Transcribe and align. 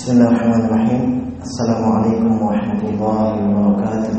بسم 0.00 0.12
الله 0.16 0.28
الرحمن 0.32 0.60
الرحيم 0.64 1.02
السلام 1.44 1.82
عليكم 1.92 2.32
ورحمة 2.42 2.82
الله 2.88 3.32
وبركاته 3.52 4.16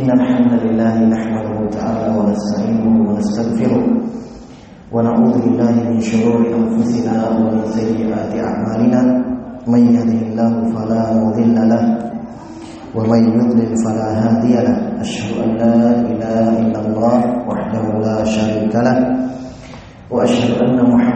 إن 0.00 0.08
الحمد 0.16 0.52
لله 0.64 0.94
نحمده 1.04 1.56
تعالى 1.76 2.06
ونستعينه 2.16 2.86
ونستغفره 3.08 3.84
ونعوذ 4.92 5.34
بالله 5.44 5.74
من 5.92 6.00
شرور 6.00 6.40
أنفسنا 6.48 7.14
ومن 7.36 7.60
سيئات 7.76 8.32
أعمالنا 8.48 9.00
من 9.68 9.82
يهده 9.92 10.20
الله 10.32 10.52
فلا 10.72 11.02
مضل 11.12 11.56
له 11.68 11.84
ومن 12.96 13.20
يضلل 13.36 13.70
فلا 13.84 14.08
هادي 14.24 14.54
له 14.64 14.76
أشهد 15.04 15.32
أن 15.44 15.50
لا 15.60 15.76
إله 16.08 16.44
إلا 16.64 16.80
الله 16.88 17.18
وحده 17.48 17.84
لا 18.00 18.24
شريك 18.24 18.72
له 18.74 18.96
وأشهد 20.10 20.62
أن 20.62 20.78
محمدا 20.94 21.15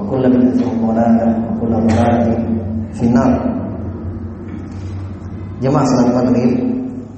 وكل 0.00 0.22
بدعة 0.32 0.68
ضلالة 0.86 1.26
وكل 1.46 1.72
ضلالة 1.88 2.28
في 2.92 3.02
النار 3.06 3.32
Jemaah 5.56 5.88
salat 5.88 6.12
maghrib 6.20 6.52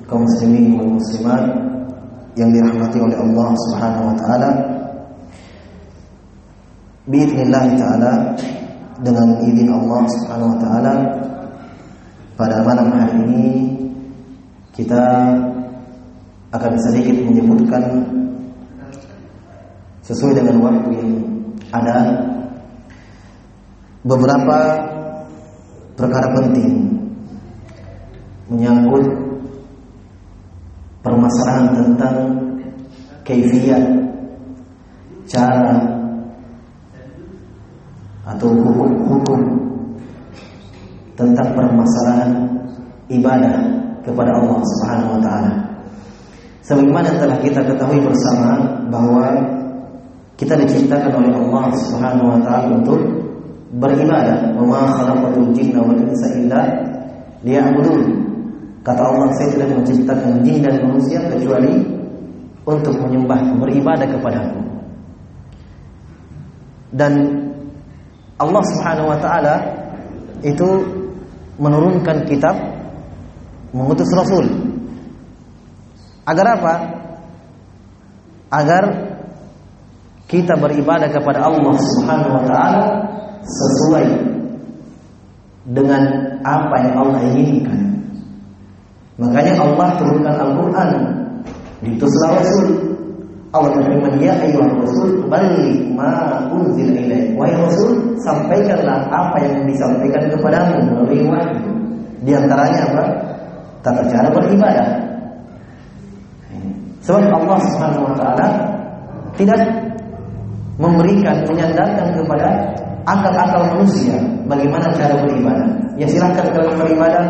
kaum 0.07 0.23
muslimin 0.23 0.79
dan 0.79 0.95
muslimat 0.95 1.43
yang 2.39 2.55
dirahmati 2.55 3.03
oleh 3.03 3.19
Allah 3.19 3.49
Subhanahu 3.67 4.05
wa 4.07 4.15
taala. 4.15 4.51
Biidznillah 7.11 7.65
taala 7.75 8.13
dengan 9.03 9.43
izin 9.43 9.75
Allah 9.75 10.03
Subhanahu 10.07 10.55
wa 10.55 10.59
taala 10.63 10.95
pada 12.39 12.63
malam 12.63 12.95
hari 12.95 13.27
ini 13.27 13.47
kita 14.71 15.35
akan 16.55 16.73
sedikit 16.79 17.19
menyebutkan 17.27 18.07
sesuai 20.07 20.39
dengan 20.39 20.63
waktu 20.63 20.95
yang 20.95 21.11
ada 21.75 21.97
beberapa 24.04 24.60
perkara 25.96 26.28
penting 26.36 26.92
menyangkut 28.52 29.04
permasalahan 31.00 31.68
tentang 31.72 32.16
kefiat 33.24 33.84
cara 35.32 35.80
atau 38.28 38.52
hukum-hukum 38.52 39.40
tentang 41.16 41.56
permasalahan 41.56 42.32
ibadah 43.08 43.56
kepada 44.04 44.32
Allah 44.36 44.60
Subhanahu 44.60 45.16
wa 45.16 45.22
taala. 45.24 45.54
Sebagaimana 46.64 47.20
telah 47.20 47.38
kita 47.44 47.60
ketahui 47.64 48.00
bersama 48.04 48.60
bahwa 48.88 49.32
kita 50.36 50.60
diciptakan 50.60 51.24
oleh 51.24 51.32
Allah 51.40 51.66
Subhanahu 51.88 52.28
wa 52.36 52.40
taala 52.44 52.68
untuk 52.80 53.23
beribadah. 53.78 54.54
Wa 54.54 54.64
ma 54.66 54.82
khalaqatul 54.94 55.50
jinna 55.58 55.82
wal 55.82 55.98
insa 55.98 56.28
illa 56.38 56.62
liya'budun. 57.42 58.02
Kata 58.84 59.00
Allah, 59.00 59.28
saya 59.40 59.48
tidak 59.56 59.80
menciptakan 59.80 60.44
jin 60.44 60.60
dan 60.60 60.76
manusia 60.84 61.20
kecuali 61.32 61.72
untuk 62.68 62.96
menyembah, 63.00 63.56
beribadah 63.60 64.08
kepadaku. 64.08 64.60
Dan 66.94 67.14
Allah 68.38 68.64
Subhanahu 68.76 69.08
wa 69.08 69.18
taala 69.24 69.56
itu 70.44 70.68
menurunkan 71.58 72.28
kitab 72.28 72.60
mengutus 73.72 74.12
rasul. 74.12 74.46
Agar 76.28 76.60
apa? 76.60 76.74
Agar 78.54 78.84
kita 80.28 80.60
beribadah 80.60 81.10
kepada 81.10 81.48
Allah 81.48 81.76
Subhanahu 81.80 82.36
wa 82.36 82.44
taala 82.46 82.84
sesuai 83.44 84.08
dengan 85.72 86.04
apa 86.44 86.76
yang 86.84 86.96
Allah 87.00 87.22
inginkan. 87.32 87.80
Makanya 89.16 89.62
Allah 89.62 89.88
turunkan 90.02 90.36
Al-Qur'an, 90.36 90.90
diutuslah 91.86 92.42
Rasul. 92.42 92.68
Allah 93.54 93.70
berfirman, 93.78 94.18
"Ya 94.18 94.34
ayyuhar 94.42 94.82
rasul, 94.82 95.30
balligh 95.30 95.86
ma 95.94 96.42
unzila 96.50 96.90
ilaik." 96.98 97.38
Wahai 97.38 97.54
Rasul, 97.54 98.18
sampaikanlah 98.26 99.06
apa 99.14 99.38
yang 99.46 99.70
disampaikan 99.70 100.26
kepadamu 100.34 100.82
melalui 100.90 101.22
wahyu. 101.30 101.70
Di 102.26 102.34
antaranya 102.34 102.82
apa? 102.90 103.04
Tata 103.86 104.02
cara 104.10 104.28
beribadah. 104.34 104.90
Sebab 107.06 107.30
Allah 107.30 107.60
Subhanahu 107.68 108.04
wa 108.10 108.14
taala 108.16 108.48
tidak 109.38 109.62
memberikan 110.82 111.46
menyandarkan 111.46 112.16
kepada 112.16 112.74
akal-akal 113.04 113.62
manusia 113.76 114.16
bagaimana 114.48 114.92
cara 114.96 115.16
beribadah. 115.24 115.70
Ya 116.00 116.08
silahkan 116.10 116.50
kalian 116.52 116.76
beribadah. 116.80 117.26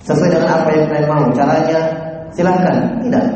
Sesuai 0.00 0.32
dengan 0.32 0.50
apa 0.60 0.68
yang 0.72 0.84
kalian 0.88 1.06
mau 1.08 1.24
caranya 1.36 1.78
silahkan. 2.32 2.76
Tidak. 3.04 3.26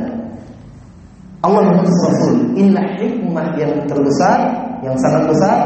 Allah 1.44 1.60
mengutus 1.60 1.98
Rasul. 2.09 2.34
Inilah 2.56 2.87
hikmah 2.97 3.47
yang 3.60 3.72
terbesar 3.84 4.38
yang 4.81 4.97
sangat 4.97 5.28
besar. 5.28 5.56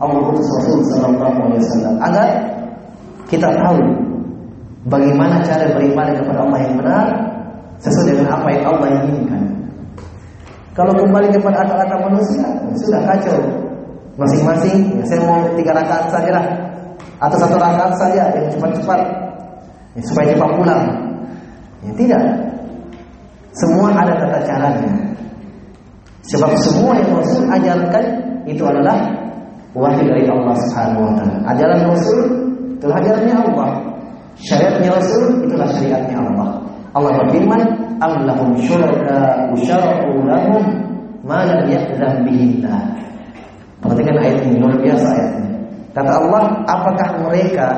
Allah 0.00 0.16
mengutus 0.16 0.48
Rasul 0.60 0.80
Sallallahu 0.92 1.38
Alaihi 1.40 1.60
Wasallam 1.64 1.94
agar 2.04 2.28
kita 3.32 3.48
tahu 3.48 3.80
bagaimana 4.92 5.40
cara 5.40 5.72
beribadah 5.72 6.14
kepada 6.20 6.40
Allah 6.44 6.60
yang 6.60 6.74
benar 6.76 7.06
sesuai 7.80 8.12
dengan 8.12 8.28
apa 8.40 8.48
yang 8.52 8.64
Allah 8.68 8.88
inginkan. 9.04 9.42
Kalau 10.76 10.92
kembali 10.92 11.32
kepada 11.32 11.64
akal-akal 11.64 12.12
manusia 12.12 12.44
sudah 12.76 13.00
kacau 13.08 13.40
masing-masing 14.16 14.96
ya, 14.96 15.04
saya 15.04 15.20
mau 15.24 15.44
tiga 15.56 15.76
rakaat 15.76 16.08
saja 16.08 16.30
lah 16.32 16.46
atau 17.20 17.36
satu 17.40 17.56
rakaat 17.56 17.92
saja 18.00 18.32
yang 18.32 18.48
cepat-cepat 18.52 19.00
ya, 19.96 20.00
supaya 20.04 20.26
cepat 20.32 20.50
pulang. 20.56 20.82
Ya, 21.84 21.92
tidak. 21.96 22.22
Semua 23.56 23.88
ada 23.92 24.12
tata 24.20 24.40
caranya. 24.44 24.92
Sebab 26.28 26.50
semua 26.58 26.98
yang 26.98 27.16
Rasul 27.16 27.46
ajarkan 27.48 28.04
itu 28.44 28.60
adalah 28.66 28.98
wahyu 29.72 30.04
dari 30.10 30.26
Allah 30.26 30.54
Subhanahu 30.66 31.06
wa 31.06 31.12
taala. 31.14 31.36
Ajaran 31.54 31.80
Rasul 31.86 32.20
itu 32.76 32.86
ajarannya 32.90 33.36
Allah. 33.36 33.70
Syariatnya 34.36 34.90
Rasul 34.92 35.46
itulah 35.48 35.68
syariatnya 35.70 36.18
Allah. 36.20 36.60
Allah 36.92 37.12
berfirman, 37.24 37.62
"Am 38.02 38.26
lahum 38.26 38.52
syuraka 38.60 39.48
usyara'u 39.54 40.24
lahum 40.26 40.64
ma 41.24 41.46
lam 41.46 41.64
ya'zam 41.70 42.24
bihi 42.26 42.60
Perhatikan 43.80 44.16
ayat 44.16 44.38
ini 44.48 44.56
luar 44.60 44.76
biasa 44.80 45.06
ayatnya. 45.12 45.50
Kata 45.96 46.10
Allah, 46.12 46.42
apakah 46.68 47.08
mereka 47.24 47.68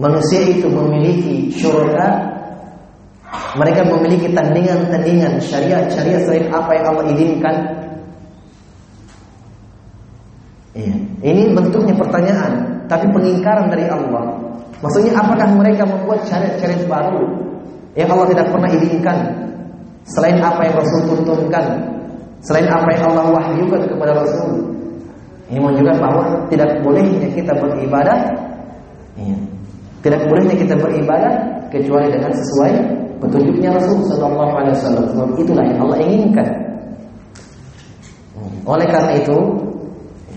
manusia 0.00 0.40
itu 0.48 0.68
memiliki 0.68 1.52
syurga? 1.52 2.36
Mereka 3.28 3.84
memiliki 3.84 4.32
tandingan-tandingan 4.32 5.36
syariat-syariat 5.44 6.24
selain 6.24 6.48
apa 6.48 6.70
yang 6.72 6.84
Allah 6.92 7.04
izinkan? 7.12 7.56
Iya. 10.72 10.96
Ini 11.20 11.52
bentuknya 11.52 11.92
pertanyaan, 11.92 12.86
tapi 12.88 13.04
pengingkaran 13.12 13.68
dari 13.68 13.84
Allah. 13.90 14.38
Maksudnya 14.80 15.12
apakah 15.18 15.48
mereka 15.58 15.84
membuat 15.84 16.24
syariat-syariat 16.24 16.86
baru 16.86 17.24
yang 17.98 18.08
Allah 18.14 18.30
tidak 18.30 18.46
pernah 18.48 18.70
izinkan 18.70 19.18
selain 20.06 20.38
apa 20.40 20.64
yang 20.64 20.74
Rasul 20.78 21.00
tuntunkan, 21.12 21.66
selain 22.40 22.70
apa 22.70 22.88
yang 22.94 23.12
Allah 23.12 23.26
wahyukan 23.36 23.82
kepada 23.90 24.12
Rasul? 24.16 24.77
Ini 25.48 25.58
menunjukkan 25.64 25.96
bahwa 25.96 26.24
tidak 26.52 26.84
bolehnya 26.84 27.28
kita 27.32 27.56
beribadah 27.56 28.18
ya, 29.16 29.36
Tidak 30.04 30.20
bolehnya 30.28 30.54
kita 30.60 30.76
beribadah 30.76 31.32
kecuali 31.72 32.12
dengan 32.12 32.32
sesuai 32.36 32.72
petunjuknya 33.18 33.74
Rasul 33.74 33.98
Sallallahu 34.12 34.52
Alaihi 34.54 34.74
Wasallam. 34.76 35.28
Itulah 35.40 35.64
yang 35.66 35.78
Allah 35.88 35.98
inginkan. 36.04 36.48
Oleh 38.68 38.86
karena 38.92 39.12
itu, 39.16 39.36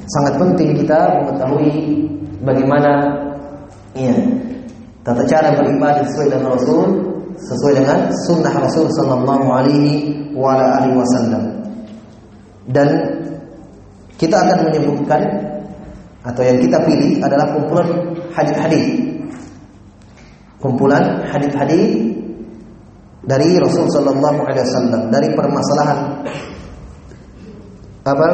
sangat 0.08 0.34
penting 0.40 0.80
kita 0.80 1.20
mengetahui 1.20 2.08
bagaimana 2.48 2.92
ya, 3.92 4.16
tata 5.04 5.24
cara 5.28 5.52
beribadah 5.52 6.04
sesuai 6.08 6.28
dengan 6.32 6.56
Rasul, 6.56 6.84
sesuai 7.36 7.74
dengan 7.84 8.00
sunnah 8.28 8.54
Rasul 8.56 8.88
Sallallahu 8.96 9.48
Alaihi 9.52 10.32
Wasallam. 10.32 11.44
Dan 12.72 12.88
kita 14.22 14.38
akan 14.38 14.70
menyebutkan 14.70 15.22
atau 16.22 16.46
yang 16.46 16.62
kita 16.62 16.78
pilih 16.86 17.18
adalah 17.26 17.50
kumpulan 17.58 17.90
hadis-hadis. 18.38 19.02
Kumpulan 20.62 21.26
hadis-hadis 21.26 22.14
dari 23.26 23.58
Rasul 23.58 23.90
sallallahu 23.90 24.46
alaihi 24.46 24.62
wasallam 24.62 25.10
dari 25.10 25.34
permasalahan 25.34 26.22
apa? 28.06 28.30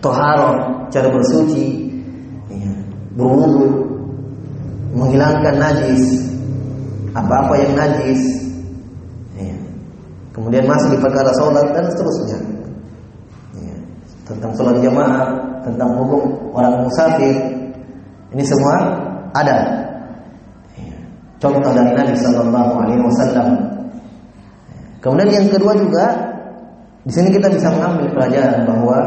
Toharo, 0.00 0.88
cara 0.88 1.08
bersuci, 1.12 1.92
ya, 2.48 2.72
berwudu, 3.16 3.68
menghilangkan 4.96 5.60
najis, 5.60 6.32
apa-apa 7.12 7.60
yang 7.60 7.76
najis, 7.76 8.22
ya. 9.36 9.52
kemudian 10.32 10.64
masuk 10.64 10.96
di 10.96 10.98
perkara 11.04 11.28
sholat 11.36 11.68
dan 11.76 11.84
seterusnya, 11.92 12.40
ya. 12.40 12.59
Tentang 14.30 14.54
sholat 14.54 14.78
jamaah, 14.78 15.26
tentang 15.66 15.90
hukum 15.98 16.54
orang 16.54 16.86
musafir, 16.86 17.34
ini 18.30 18.44
semua 18.46 18.94
ada. 19.34 19.58
Ya. 20.78 20.94
Contoh 21.42 21.74
dari 21.74 21.90
Nabi 21.98 22.14
Sallallahu 22.14 22.72
Alaihi 22.78 23.02
Wasallam. 23.02 23.48
Kemudian 25.02 25.30
yang 25.34 25.46
kedua 25.50 25.74
juga 25.74 26.06
di 27.02 27.12
sini 27.12 27.32
kita 27.32 27.48
bisa 27.50 27.72
mengambil 27.72 28.12
pelajaran 28.12 28.68
bahwa 28.68 28.98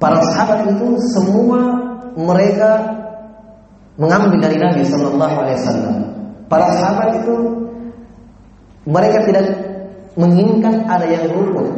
para 0.00 0.18
sahabat 0.32 0.64
itu 0.72 0.96
semua 1.12 1.60
mereka 2.16 2.98
mengambil 4.00 4.40
dari 4.40 4.56
Nabi 4.56 4.80
Shallallahu 4.88 5.36
Alaihi 5.44 5.58
Wasallam. 5.60 5.96
Para 6.48 6.66
sahabat 6.72 7.20
itu 7.20 7.36
mereka 8.88 9.22
tidak 9.28 9.44
menginginkan 10.16 10.88
ada 10.88 11.04
yang 11.06 11.28
luput. 11.30 11.68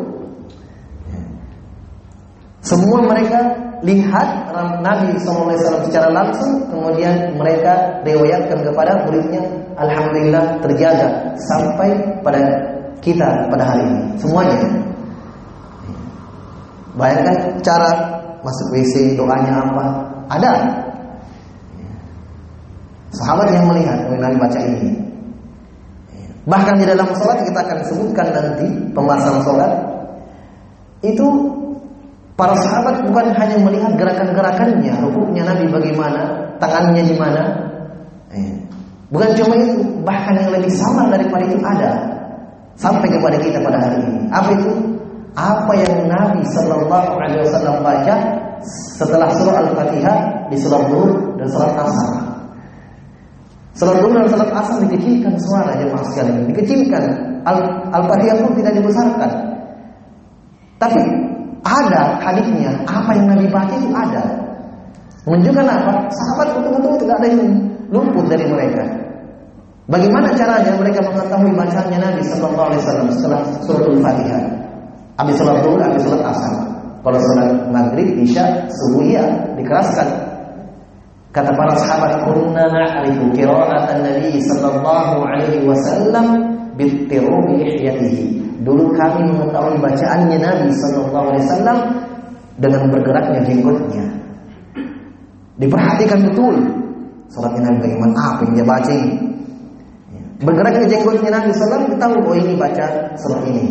Semua 2.63 3.03
mereka 3.03 3.43
lihat 3.83 4.55
Nabi 4.87 5.19
SAW 5.19 5.83
secara 5.91 6.15
langsung, 6.15 6.63
kemudian 6.71 7.35
mereka 7.35 7.99
riwayatkan 8.07 8.63
kepada 8.63 9.03
muridnya, 9.03 9.43
Alhamdulillah 9.75 10.63
terjaga 10.63 11.35
sampai 11.43 11.91
pada 12.23 12.39
kita 13.03 13.51
pada 13.51 13.67
hari 13.67 13.83
ini. 13.83 14.03
Semuanya. 14.15 14.59
Bayangkan 16.95 17.59
cara 17.67 17.91
masuk 18.47 18.67
WC, 18.79 19.19
doanya 19.19 19.59
apa? 19.59 19.85
Ada. 20.31 20.53
Sahabat 23.13 23.51
yang 23.51 23.67
melihat 23.67 24.07
Nabi 24.07 24.39
baca 24.39 24.61
ini. 24.63 25.03
Bahkan 26.47 26.75
di 26.79 26.87
dalam 26.87 27.11
sholat 27.19 27.43
kita 27.43 27.59
akan 27.59 27.79
sebutkan 27.91 28.27
nanti 28.31 28.67
pembahasan 28.95 29.43
sholat 29.47 29.73
itu 31.03 31.27
para 32.37 32.57
sahabat 32.59 33.05
bukan 33.07 33.33
hanya 33.37 33.57
melihat 33.61 33.93
gerakan-gerakannya, 33.97 34.95
rukuknya 35.05 35.43
Nabi 35.45 35.69
bagaimana, 35.69 36.23
tangannya 36.59 37.03
di 37.05 37.17
mana. 37.17 37.43
Bukan 39.13 39.29
cuma 39.37 39.55
itu, 39.61 39.77
bahkan 40.09 40.41
yang 40.41 40.57
lebih 40.57 40.73
sama 40.73 41.13
daripada 41.13 41.45
itu 41.45 41.61
ada 41.61 41.91
sampai 42.81 43.13
kepada 43.13 43.37
kita 43.37 43.61
pada 43.61 43.77
hari 43.77 44.01
ini. 44.01 44.25
Apa 44.33 44.51
itu? 44.57 44.73
Apa 45.37 45.73
yang 45.77 46.09
Nabi 46.09 46.41
Shallallahu 46.49 47.21
Alaihi 47.21 47.45
Wasallam 47.45 47.85
baca 47.85 48.15
setelah 48.97 49.29
surah 49.37 49.65
Al-Fatihah 49.69 50.17
di 50.49 50.57
surah 50.61 50.89
Nur 50.89 51.37
dan 51.37 51.49
surah 51.49 51.73
Asar. 51.77 52.13
Surah 53.77 53.97
Nur 54.01 54.13
dan 54.17 54.29
surah 54.33 54.49
Asar 54.49 54.81
dikecilkan 54.89 55.37
suara 55.41 55.73
jemaah 55.77 56.05
sekalian, 56.13 56.49
dikecilkan. 56.53 57.05
Al-Fatihah 57.93 58.37
pun 58.41 58.57
tidak 58.57 58.73
dibesarkan. 58.81 59.31
Tapi 60.81 61.01
ada 61.63 62.19
hadisnya, 62.19 62.75
apa 62.91 63.15
yang 63.15 63.27
Nabi 63.31 63.47
baca 63.47 63.75
itu 63.79 63.91
ada. 63.95 64.23
Menunjukkan 65.23 65.67
apa? 65.67 65.93
Sahabat 66.11 66.59
betul-betul 66.59 67.07
tidak 67.07 67.17
ada 67.23 67.29
yang 67.31 67.43
luput 67.95 68.27
dari 68.27 68.47
mereka. 68.51 68.83
Bagaimana 69.87 70.35
caranya 70.35 70.75
mereka 70.79 71.03
mengetahui 71.07 71.53
bacaannya 71.55 71.99
Nabi 71.99 72.23
Sallallahu 72.27 72.67
Alaihi 72.71 72.81
Wasallam 72.83 73.09
setelah 73.15 73.41
surat 73.63 73.87
Al-Fatihah? 73.87 74.43
Habis 75.19 75.35
sholat 75.39 75.57
zuhur, 75.63 75.79
habis 75.79 76.03
sholat 76.03 76.23
asar. 76.27 76.55
Kalau 77.03 77.19
sholat 77.19 77.51
maghrib, 77.71 78.09
isya, 78.23 78.67
subuh 78.71 79.07
ya 79.07 79.25
dikeraskan. 79.59 80.09
Kata 81.35 81.51
para 81.55 81.75
sahabat, 81.79 82.13
kunna 82.27 82.67
na'rifu 82.71 83.31
qira'atan 83.35 84.03
Nabi 84.03 84.39
Sallallahu 84.39 85.15
Alaihi 85.23 85.67
Wasallam 85.67 86.27
bittirubi 86.75 87.63
ihyatihi. 87.75 88.43
Dulu 88.63 88.95
kami 88.95 89.27
mengetahui 89.27 89.77
bacaannya 89.83 90.39
Nabi 90.39 90.71
Sallallahu 90.71 91.27
Alaihi 91.35 91.45
Wasallam 91.51 91.79
dengan 92.63 92.83
bergeraknya 92.95 93.41
jenggotnya. 93.43 94.07
Diperhatikan 95.59 96.31
betul. 96.31 96.57
Salatnya 97.33 97.71
Nabi 97.71 97.79
bagaimana 97.91 98.21
apa 98.37 98.41
yang 98.47 98.53
dia 98.61 98.67
baca 98.67 98.93
ini? 98.93 99.15
Bergeraknya 100.43 100.87
jenggotnya 100.91 101.31
Nabi 101.33 101.51
Sallam 101.55 101.81
kita 101.91 101.99
tahu 101.99 102.15
oh 102.23 102.37
ini 102.39 102.55
baca 102.55 102.87
surat 103.19 103.43
ini. 103.51 103.67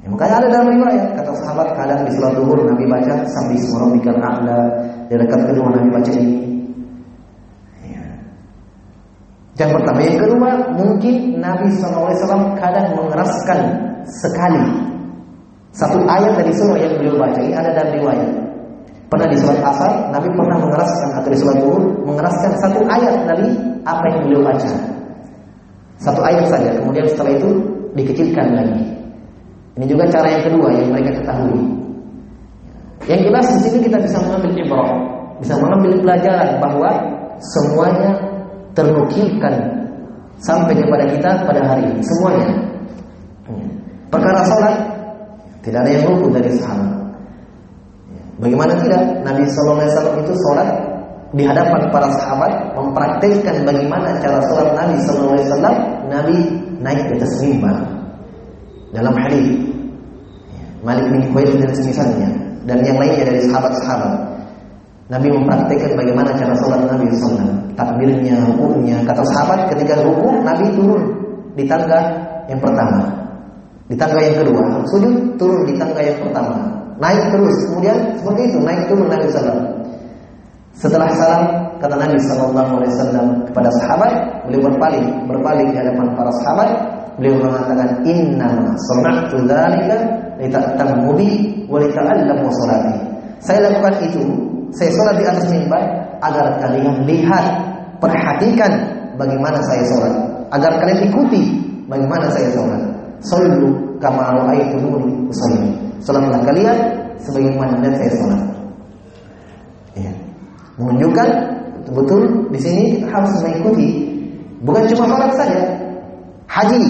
Ya, 0.00 0.06
makanya 0.12 0.34
ada 0.38 0.48
dalam 0.54 0.68
riwayat 0.70 1.18
kata 1.18 1.32
sahabat 1.42 1.68
kadang 1.74 2.00
di 2.06 2.10
sholat 2.14 2.32
duhur 2.38 2.58
Nabi 2.62 2.84
baca 2.86 3.14
sambil 3.26 3.58
rabbikal 3.58 4.18
a'la 4.22 4.60
di 5.10 5.14
rakaat 5.18 5.42
kedua 5.50 5.66
Nabi 5.74 5.88
baca 5.90 6.10
ini. 6.14 6.36
Ya. 7.90 8.04
Yang 9.58 9.70
pertama, 9.80 9.98
yang 10.06 10.18
kedua 10.22 10.50
mungkin 10.78 11.14
Nabi 11.42 11.66
SAW 11.74 12.54
kadang 12.54 12.86
mengeraskan 12.94 13.85
sekali 14.06 14.86
satu 15.76 16.00
ayat 16.08 16.40
dari 16.40 16.52
surah 16.56 16.78
yang 16.80 16.96
beliau 16.96 17.20
baca 17.20 17.36
ini 17.36 17.52
ada 17.52 17.68
dalam 17.76 17.92
riwayat. 18.00 18.30
Pernah 19.06 19.28
di 19.30 19.36
sholat 19.38 19.60
asar 19.62 20.10
Nabi 20.10 20.28
pernah 20.34 20.58
mengeraskan 20.58 21.08
atau 21.20 21.28
di 21.30 21.38
sholat 21.38 21.56
duhur 21.62 21.82
mengeraskan 22.08 22.50
satu 22.64 22.80
ayat 22.88 23.28
dari 23.28 23.48
apa 23.84 24.04
yang 24.08 24.20
beliau 24.24 24.42
baca. 24.42 24.72
Satu 26.00 26.20
ayat 26.24 26.48
saja, 26.48 26.76
kemudian 26.80 27.06
setelah 27.08 27.36
itu 27.36 27.48
dikecilkan 27.96 28.56
lagi. 28.56 28.84
Ini 29.76 29.84
juga 29.84 30.08
cara 30.08 30.28
yang 30.32 30.44
kedua 30.48 30.68
yang 30.72 30.88
mereka 30.92 31.20
ketahui. 31.20 31.60
Yang 33.06 33.20
jelas 33.30 33.46
di 33.46 33.58
sini 33.68 33.78
kita 33.86 33.98
bisa 34.00 34.18
mengambil 34.24 34.50
ibrah, 34.56 34.92
bisa 35.38 35.54
mengambil 35.60 35.92
pelajaran 36.00 36.50
bahwa 36.58 36.90
semuanya 37.38 38.10
ternukilkan 38.72 39.54
sampai 40.40 40.74
kepada 40.76 41.04
kita 41.12 41.30
pada 41.44 41.60
hari 41.64 41.84
ini, 41.84 42.00
semuanya. 42.00 42.65
Perkara 44.06 44.40
sholat 44.46 44.74
tidak 45.66 45.82
ada 45.82 45.90
yang 45.90 46.04
luput 46.06 46.30
dari 46.38 46.50
sahabat. 46.54 46.94
Bagaimana 48.38 48.72
tidak? 48.78 49.02
Nabi 49.24 49.42
Sallallahu 49.48 49.80
Alaihi 49.82 50.22
itu 50.22 50.34
sholat 50.46 50.68
di 51.34 51.42
hadapan 51.42 51.80
para 51.90 52.08
sahabat 52.14 52.52
mempraktikkan 52.78 53.66
bagaimana 53.66 54.14
cara 54.22 54.38
sholat 54.46 54.76
Nabi 54.78 54.96
Sallallahu 55.02 55.34
Alaihi. 55.34 55.82
Nabi 56.06 56.36
naik 56.78 57.02
ke 57.10 57.12
atas 57.18 57.34
mimbar 57.42 57.76
dalam 58.94 59.14
hadis 59.18 59.58
Malik 60.86 61.06
bin 61.10 61.20
Khuwailid 61.34 61.58
dan 61.66 61.72
semisalnya 61.74 62.30
dan 62.62 62.78
yang 62.86 62.94
lainnya 63.00 63.26
dari 63.26 63.42
sahabat-sahabat. 63.42 64.14
Nabi 65.06 65.30
mempraktikkan 65.34 65.94
bagaimana 65.98 66.34
cara 66.34 66.54
sholat 66.58 66.82
Nabi 66.86 67.06
SAW. 67.14 67.74
Takbirnya, 67.78 68.42
hukumnya. 68.42 69.02
Kata 69.06 69.22
sahabat 69.22 69.70
ketika 69.70 70.02
hukum 70.02 70.42
Nabi 70.42 70.66
turun 70.74 71.02
di 71.54 71.62
tangga 71.66 72.10
yang 72.50 72.58
pertama. 72.58 73.25
Di 73.86 73.94
tangga 73.94 74.18
yang 74.18 74.42
kedua. 74.42 74.82
Sujud 74.90 75.14
turun 75.38 75.62
di 75.66 75.74
tangga 75.78 76.02
yang 76.02 76.18
pertama. 76.22 76.58
Naik 76.98 77.30
terus. 77.30 77.56
Kemudian 77.70 77.98
seperti 78.18 78.40
itu. 78.50 78.58
Naik 78.62 78.80
turun 78.90 79.06
Nabi 79.06 79.26
SAW. 79.30 79.76
Setelah 80.76 81.08
salam 81.16 81.42
kata 81.80 81.96
Nabi 81.96 82.20
Sallallahu 82.20 82.72
Alaihi 82.80 82.92
Wasallam 82.92 83.26
kepada 83.48 83.72
sahabat, 83.80 84.12
beliau 84.44 84.68
berpaling, 84.68 85.06
berpaling 85.24 85.72
di 85.72 85.76
hadapan 85.80 86.06
para 86.12 86.32
sahabat. 86.44 86.68
Beliau 87.16 87.40
mengatakan, 87.40 88.04
Inna 88.04 88.76
sana'tu 88.76 89.40
dzalika 89.48 89.96
lita'tammu 90.36 91.16
bi 91.16 91.64
wa 91.64 91.80
lita'allamu 91.80 92.52
salati. 92.60 92.92
Saya 93.40 93.72
lakukan 93.72 94.04
itu, 94.04 94.20
saya 94.76 94.92
sholat 94.92 95.16
di 95.16 95.24
atas 95.24 95.48
mimbar 95.48 95.80
agar 96.20 96.60
kalian 96.60 97.08
lihat, 97.08 97.44
perhatikan 98.04 98.72
bagaimana 99.16 99.56
saya 99.64 99.80
sholat, 99.88 100.12
agar 100.52 100.76
kalian 100.76 101.08
ikuti 101.08 101.56
bagaimana 101.88 102.28
saya 102.28 102.52
sholat. 102.52 102.80
Sallu 103.24 103.96
kama 104.02 104.32
ra'aitumuni 104.34 105.28
usalli. 105.30 105.72
Salatlah 106.04 106.42
kalian 106.44 106.78
sebagaimana 107.22 107.80
melihat 107.80 107.96
saya 107.96 108.10
sholat. 108.20 108.42
Ya 109.96 110.12
menunjukkan 110.76 111.28
betul 111.88 112.22
di 112.52 112.60
sini 112.60 112.84
harus 113.08 113.32
mengikuti 113.40 113.88
bukan 114.60 114.84
cuma 114.92 115.04
sholat 115.08 115.30
saja, 115.36 115.60
haji. 116.48 116.84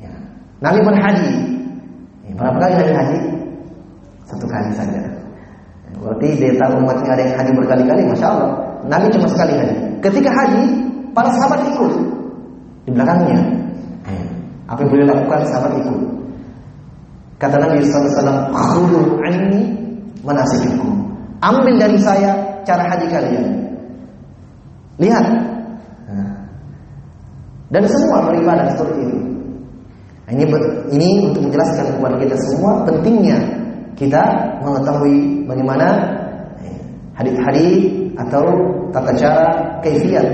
Ya. 0.00 0.12
Nabi 0.60 0.78
berhaji. 0.84 1.32
Ya, 2.28 2.32
berapa 2.36 2.56
kali 2.60 2.72
Nabi 2.76 2.92
haji? 2.92 3.18
Satu 4.28 4.46
kali 4.48 4.68
saja. 4.76 5.00
Berarti 5.94 6.36
dia 6.36 6.52
tahu 6.58 6.84
umatnya 6.84 7.16
ada 7.16 7.22
yang 7.22 7.34
haji 7.38 7.52
berkali-kali, 7.54 8.02
masya 8.12 8.26
Allah. 8.28 8.50
Nabi 8.90 9.08
cuma 9.14 9.26
sekali 9.30 9.52
haji. 9.56 9.76
Ketika 10.04 10.28
haji, 10.28 10.62
para 11.16 11.30
sahabat 11.32 11.64
ikut 11.72 11.92
di 12.84 12.90
belakangnya. 12.92 13.40
Apa 14.74 14.82
yang 14.82 14.90
boleh 14.90 15.06
lakukan 15.06 15.40
sahabat 15.46 15.72
ikut. 15.78 16.00
Kata 17.38 17.56
Nabi 17.62 17.78
SAW, 17.86 18.50
anni 19.22 19.62
manasikikum. 20.26 20.90
Ambil 21.38 21.78
dari 21.78 21.98
saya 22.02 22.34
cara 22.66 22.90
haji 22.90 23.06
kalian. 23.06 23.46
Lihat. 24.98 25.26
Nah. 26.10 26.34
Dan 27.70 27.86
semua 27.86 28.26
beribadah 28.26 28.66
seperti 28.74 28.98
ini. 28.98 29.18
Nah, 30.24 30.32
ini 30.34 30.44
ini 30.90 31.08
untuk 31.30 31.46
menjelaskan 31.46 31.86
kepada 32.00 32.16
kita 32.18 32.36
semua 32.50 32.82
pentingnya 32.82 33.38
kita 33.94 34.22
mengetahui 34.64 35.46
bagaimana 35.46 35.88
eh, 36.64 36.80
hadis-hadis 37.14 37.94
atau 38.18 38.42
tata 38.90 39.12
cara 39.14 39.46
kaifiat 39.84 40.26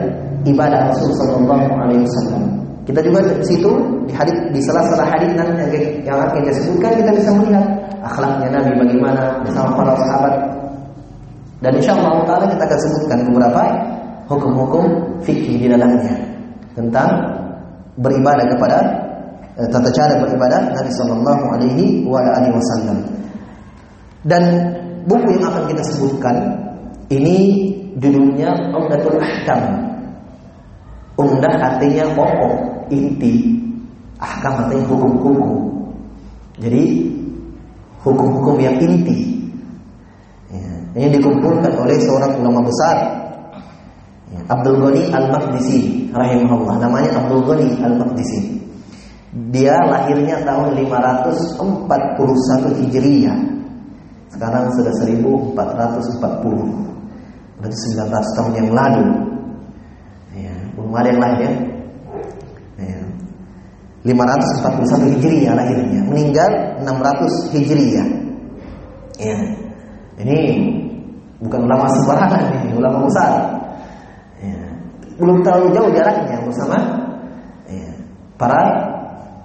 ibadah 0.49 0.89
Rasulullah 0.89 1.19
sallallahu 1.29 1.73
alaihi 1.77 2.03
wasallam. 2.09 2.60
Kita 2.91 3.07
juga 3.07 3.23
di 3.23 3.47
situ 3.47 3.71
di 4.11 4.13
hadis 4.19 4.35
di 4.51 4.59
salah-salah 4.67 5.07
hadis 5.15 5.31
nanti 5.39 5.79
yang, 6.03 6.19
akan 6.19 6.43
kita 6.43 6.59
sebutkan 6.59 6.99
kita 6.99 7.11
bisa 7.15 7.31
melihat 7.39 7.63
akhlaknya 8.03 8.51
Nabi 8.51 8.75
bagaimana 8.83 9.39
bersama 9.47 9.79
para 9.79 9.95
sahabat. 9.95 10.35
Dan 11.63 11.79
insya 11.79 11.95
Allah 11.95 12.27
taala 12.27 12.51
kita 12.51 12.67
akan 12.67 12.79
sebutkan 12.83 13.19
beberapa 13.31 13.63
hukum-hukum 14.27 14.85
fikih 15.23 15.63
di 15.63 15.67
dalamnya 15.71 16.19
tentang 16.75 17.31
beribadah 17.95 18.51
kepada 18.59 18.79
eh, 19.55 19.69
tata 19.71 19.91
cara 19.95 20.19
beribadah 20.19 20.75
Nabi 20.75 20.91
Sallallahu 20.91 21.45
Alaihi 21.47 22.11
Wasallam. 22.11 23.07
Dan 24.27 24.43
buku 25.07 25.39
yang 25.39 25.47
akan 25.47 25.65
kita 25.71 25.83
sebutkan 25.95 26.37
ini 27.07 27.71
judulnya 28.03 28.75
Umdatul 28.75 29.23
Ahkam. 29.23 29.87
Umdah 31.21 31.53
artinya 31.53 32.17
pokok, 32.17 32.80
inti. 32.93 33.57
Ahkam 34.21 34.53
artinya 34.67 34.85
hukum-hukum. 34.85 35.41
Jadi 36.61 37.09
hukum-hukum 38.05 38.61
yang 38.61 38.77
inti. 38.83 39.41
Ya, 40.51 40.67
ini 40.99 41.15
dikumpulkan 41.17 41.73
oleh 41.79 41.95
seorang 42.03 42.43
ulama 42.43 42.67
besar 42.67 42.97
ya, 44.35 44.43
Abdul 44.51 44.83
Ghani 44.83 45.15
Al-Maqdisi 45.15 46.11
rahimahullah. 46.11 46.83
Namanya 46.83 47.23
Abdul 47.23 47.47
Ghani 47.47 47.79
Al-Maqdisi. 47.81 48.59
Dia 49.55 49.79
lahirnya 49.87 50.43
tahun 50.43 50.75
541 50.75 51.55
Hijriah. 52.83 53.39
Sekarang 54.35 54.75
sudah 54.75 54.91
1440. 54.91 55.55
Berarti 57.63 57.79
19 57.95 58.37
tahun 58.37 58.53
yang 58.59 58.75
lalu. 58.75 59.07
Ya, 60.35 60.51
belum 60.75 60.99
yang 60.99 61.23
lain 61.23 61.39
ya. 61.39 61.55
541 64.01 65.13
Hijriah 65.13 65.53
lahirnya, 65.53 66.01
meninggal 66.09 66.51
600 66.81 67.53
Hijriah. 67.53 68.09
Ya. 69.21 69.37
Ini 70.21 70.39
bukan 71.41 71.69
ulama 71.69 71.85
sembarangan 72.01 72.43
ini, 72.65 72.77
ulama 72.77 73.05
besar. 73.05 73.33
Ya. 74.41 74.57
Belum 75.21 75.45
terlalu 75.45 75.77
jauh 75.77 75.91
jaraknya 75.93 76.41
bersama 76.49 76.77
ya, 77.69 77.93
para 78.41 78.61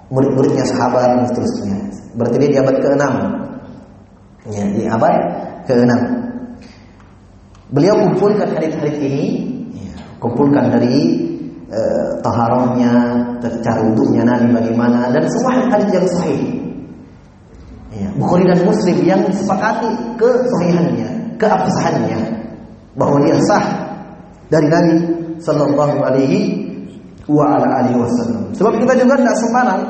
murid-muridnya 0.08 0.64
sahabat 0.64 1.04
dan 1.04 1.28
seterusnya. 1.28 1.76
Berarti 2.16 2.36
dia 2.40 2.50
di 2.56 2.58
abad 2.64 2.76
ke-6. 2.80 3.04
Ya, 4.56 4.64
di 4.72 4.82
abad 4.88 5.14
ke-6. 5.68 5.92
Beliau 7.76 7.98
kumpulkan 8.08 8.56
hadis-hadis 8.56 8.96
ini, 9.04 9.24
ya, 9.74 9.92
kumpulkan 10.16 10.72
dari 10.72 11.25
eh, 11.70 12.08
taharahnya, 12.22 12.92
cara 13.62 13.80
wudhunya 13.82 14.22
Nabi 14.22 14.54
bagaimana 14.54 15.10
dan 15.10 15.24
semua 15.30 15.62
hadis 15.70 15.90
yang 15.90 16.08
sahih. 16.10 16.42
Ya, 17.96 18.08
Bukhari 18.20 18.44
dan 18.44 18.60
Muslim 18.68 18.96
yang 19.08 19.20
disepakati 19.24 19.88
kesahihannya, 20.20 21.40
keabsahannya 21.40 22.20
bahwa 22.92 23.24
dia 23.24 23.40
sah 23.48 23.64
dari 24.52 24.68
Nabi 24.68 24.94
Sallallahu 25.40 25.96
Alaihi 26.04 26.66
wa 27.24 27.56
ala 27.56 27.82
alihi 27.82 27.96
wasallam. 27.96 28.52
Sebab 28.52 28.84
kita 28.84 28.94
juga 29.00 29.14
tidak 29.18 29.36
sembarang 29.40 29.82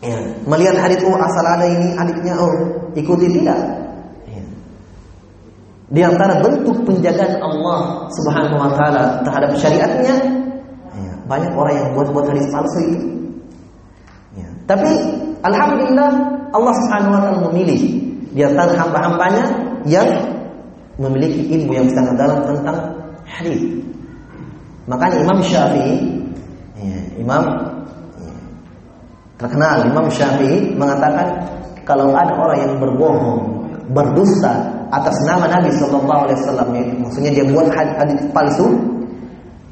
ya, 0.00 0.18
melihat 0.48 0.76
hadis 0.80 1.00
oh 1.04 1.16
asal 1.16 1.44
ada 1.44 1.66
ini 1.68 1.94
hadisnya 1.94 2.34
oh 2.40 2.52
ikuti 2.96 3.28
tidak. 3.30 3.60
Ya. 4.26 4.44
Di 5.92 6.00
antara 6.02 6.40
bentuk 6.40 6.88
penjagaan 6.88 7.36
Allah 7.38 8.08
Subhanahu 8.16 8.56
wa 8.58 8.70
taala 8.74 9.22
terhadap 9.22 9.50
syariatnya 9.60 10.14
ya, 10.16 10.16
banyak 11.30 11.52
orang 11.54 11.74
yang 11.78 11.88
buat-buat 11.94 12.26
hadis 12.34 12.50
palsu 12.50 12.80
itu. 12.90 13.08
Ya. 14.34 14.50
Tapi 14.66 14.90
alhamdulillah 15.46 16.10
Allah 16.50 16.74
Subhanahu 16.82 17.14
wa 17.14 17.20
taala 17.22 17.38
memilih 17.50 17.80
di 18.34 18.42
antara 18.42 18.74
hamba-hambanya 18.74 19.44
yang 19.86 20.10
memiliki 20.98 21.46
ilmu 21.54 21.70
yang 21.70 21.88
sangat 21.94 22.18
dalam 22.18 22.42
tentang 22.42 22.78
hadis. 23.22 23.62
Makanya 24.90 25.22
Imam 25.22 25.38
Syafi'i 25.38 25.94
ya, 26.82 26.98
Imam 27.22 27.42
ya, 28.18 28.34
terkenal 29.38 29.86
Imam 29.86 30.10
Syafi'i 30.10 30.74
mengatakan 30.74 31.46
kalau 31.86 32.10
ada 32.10 32.34
orang 32.34 32.58
yang 32.58 32.74
berbohong, 32.82 33.38
berdusta 33.94 34.66
atas 34.90 35.14
nama 35.26 35.46
Nabi 35.46 35.70
Shallallahu 35.78 36.20
Alaihi 36.26 36.38
Wasallam, 36.42 36.68
ya, 36.74 36.82
maksudnya 36.98 37.30
dia 37.30 37.44
buat 37.46 37.70
hadis 37.70 38.18
palsu 38.34 38.66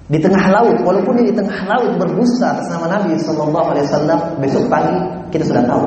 di 0.08 0.18
tengah 0.20 0.44
laut, 0.48 0.76
walaupun 0.84 1.20
dia 1.20 1.28
di 1.28 1.36
tengah 1.36 1.58
laut 1.68 2.00
berdusta 2.00 2.56
atas 2.56 2.66
nama 2.72 2.96
Nabi 2.96 3.16
Shallallahu 3.20 3.66
Alaihi 3.76 3.86
Wasallam, 3.92 4.20
besok 4.40 4.64
pagi 4.72 4.96
kita 5.28 5.44
sudah 5.44 5.64
tahu. 5.68 5.84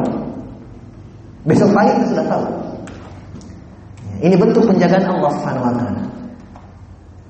Besok 1.50 1.70
pagi 1.74 1.92
kita 1.98 2.08
sudah 2.14 2.26
tahu. 2.30 2.46
Ini 4.22 4.36
bentuk 4.38 4.64
penjagaan 4.70 5.10
Allah 5.10 5.32
Subhanahu 5.42 5.66
Wa 5.66 5.74
Taala. 5.74 6.04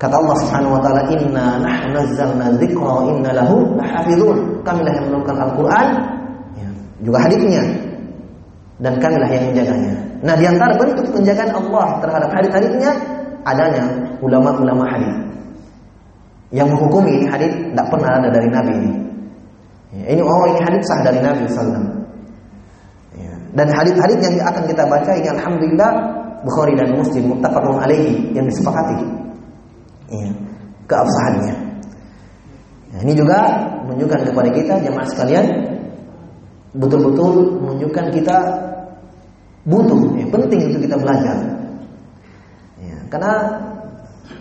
Kata 0.02 0.18
Allah 0.18 0.36
Subhanahu 0.42 0.74
wa 0.74 0.80
taala, 0.82 1.02
"Inna 1.14 1.62
nahnu 1.62 1.94
nazzalna 1.94 2.58
dzikra 2.58 3.06
inna 3.06 3.30
lahu 3.38 3.70
lahafizun." 3.78 4.58
Kamilah 4.66 4.98
yang 4.98 5.06
menurunkan 5.06 5.36
Al-Qur'an, 5.46 5.88
ya, 6.58 6.68
juga 7.06 7.18
hadisnya. 7.22 7.62
Dan 8.82 8.98
kamilah 8.98 9.30
yang 9.30 9.54
menjaganya. 9.54 9.94
Nah, 10.26 10.34
di 10.34 10.42
antara 10.50 10.74
bentuk 10.74 11.06
penjagaan 11.14 11.54
Allah 11.54 12.02
terhadap 12.02 12.34
hadis-hadisnya 12.34 12.90
adanya 13.46 13.84
ulama-ulama 14.18 14.82
hadis. 14.90 15.14
Yang 16.52 16.68
menghukumi 16.76 17.10
ini 17.16 17.26
hadis 17.32 17.48
tidak 17.48 17.86
pernah 17.88 18.10
ada 18.20 18.28
dari 18.28 18.48
Nabi 18.52 18.72
ini. 18.76 18.92
Ya, 19.92 20.04
ini 20.16 20.20
oh 20.24 20.44
ini 20.48 20.60
hadis 20.64 20.84
sah 20.88 21.00
dari 21.04 21.20
Nabi 21.20 21.44
sallallahu 21.48 22.00
ya. 23.16 23.32
Dan 23.56 23.66
hadis-hadis 23.72 24.18
yang 24.24 24.36
akan 24.40 24.64
kita 24.68 24.84
baca 24.88 25.10
ini 25.16 25.28
alhamdulillah 25.32 25.90
Bukhari 26.44 26.72
dan 26.76 26.96
Muslim 26.96 27.36
muttafaqun 27.36 27.76
alaihi 27.80 28.32
yang 28.36 28.48
disepakati 28.48 28.98
ya, 30.12 30.28
keabsahannya. 30.88 31.54
Nah, 32.92 32.98
ini 33.08 33.12
juga 33.16 33.38
menunjukkan 33.88 34.20
kepada 34.28 34.50
kita 34.52 34.74
jemaah 34.84 35.08
sekalian 35.08 35.46
betul-betul 36.76 37.60
menunjukkan 37.60 38.06
kita 38.12 38.36
butuh, 39.64 40.02
ya, 40.18 40.26
penting 40.28 40.60
untuk 40.72 40.80
kita 40.84 40.96
belajar. 41.00 41.36
Ya, 42.80 42.96
karena 43.08 43.32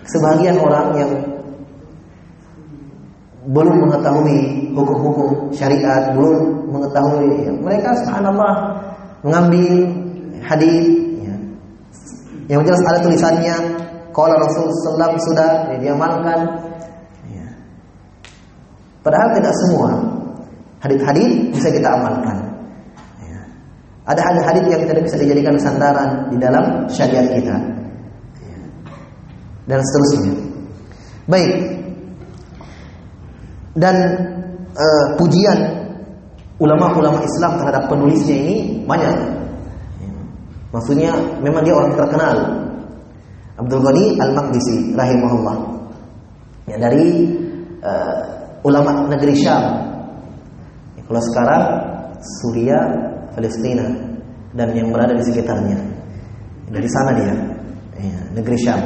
sebagian 0.09 0.57
orang 0.59 0.87
yang 0.97 1.11
belum 3.49 3.89
mengetahui 3.89 4.69
hukum-hukum 4.77 5.49
syariat, 5.49 6.13
belum 6.13 6.69
mengetahui, 6.69 7.49
ya, 7.49 7.51
mereka 7.57 7.89
subhanallah 8.05 8.53
mengambil 9.25 9.73
hadis 10.45 10.85
ya, 11.25 11.35
yang 12.53 12.61
jelas 12.61 12.81
ada 12.85 12.99
tulisannya 13.01 13.81
kalau 14.11 14.35
Rasul 14.37 14.67
Sallam 14.83 15.15
sudah 15.23 15.71
diamalkan. 15.79 16.39
Ya. 17.31 17.47
Padahal 19.01 19.33
tidak 19.39 19.53
semua 19.65 19.89
hadis-hadis 20.83 21.49
bisa 21.55 21.67
kita 21.71 21.89
amalkan. 21.95 22.37
Ya. 23.23 23.41
Ada 24.05 24.21
hadis-hadis 24.21 24.63
yang 24.67 24.81
tidak 24.85 25.03
bisa 25.07 25.17
dijadikan 25.17 25.55
sandaran 25.57 26.27
di 26.29 26.37
dalam 26.37 26.85
syariat 26.91 27.25
kita. 27.31 27.55
Ya. 28.45 28.59
Dan 29.71 29.79
seterusnya. 29.79 30.33
Baik. 31.31 31.80
Dan 33.71 33.95
uh, 34.75 35.05
pujian 35.15 35.59
ulama-ulama 36.61 37.23
Islam 37.25 37.57
terhadap 37.57 37.87
penulisnya 37.87 38.35
ini 38.37 38.57
banyak. 38.85 39.15
Ya. 40.03 40.11
Maksudnya 40.75 41.11
memang 41.41 41.65
dia 41.65 41.73
orang 41.73 41.95
terkenal 41.97 42.35
Abdul 43.57 43.81
Ghani 43.81 44.05
Al-Maqdisi 44.21 44.93
rahimahullah. 44.93 45.57
Ya, 46.69 46.77
dari 46.77 47.31
uh, 47.81 48.21
ulama 48.61 49.09
negeri 49.09 49.33
Syam. 49.33 49.63
Ya, 50.97 51.01
kalau 51.07 51.21
sekarang 51.33 51.63
Suriah, 52.21 52.85
Palestina 53.33 53.87
dan 54.53 54.69
yang 54.75 54.93
berada 54.93 55.17
di 55.17 55.23
sekitarnya. 55.25 55.79
Dari 56.71 56.87
sana 56.87 57.11
dia, 57.17 57.35
ya, 57.99 58.19
negeri 58.31 58.57
Syam. 58.59 58.79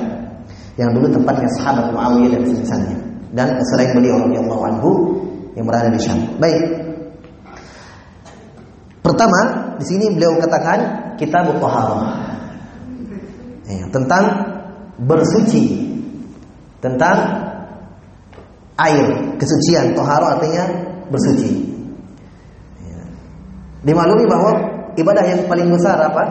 Yang 0.75 0.89
dulu 0.99 1.07
tempatnya 1.21 1.49
sahabat 1.59 1.93
Muawiyah 1.93 2.29
dan 2.35 2.43
semisalnya. 2.51 3.04
Dan 3.31 3.57
selain 3.73 3.95
beliau 3.95 4.21
radhiyallahu 4.25 4.61
anhu 4.67 4.91
yang 5.55 5.65
berada 5.65 5.87
di 5.89 5.99
Syam. 5.99 6.19
Baik. 6.37 6.61
Pertama, 8.99 9.39
di 9.79 9.85
sini 9.85 10.11
beliau 10.11 10.35
katakan 10.41 11.13
kita 11.15 11.45
taharah. 11.45 12.03
Ya, 13.65 13.85
tentang 13.89 14.23
bersuci. 15.01 15.93
Tentang 16.83 17.17
air, 18.77 19.05
kesucian. 19.39 19.95
Taharah 19.95 20.37
artinya 20.37 20.63
bersuci. 21.09 21.51
Ya. 22.83 22.99
Dimaklumi 23.87 24.25
bahwa 24.29 24.51
ibadah 24.99 25.23
yang 25.25 25.41
paling 25.49 25.69
besar 25.71 25.97
apa? 25.97 26.23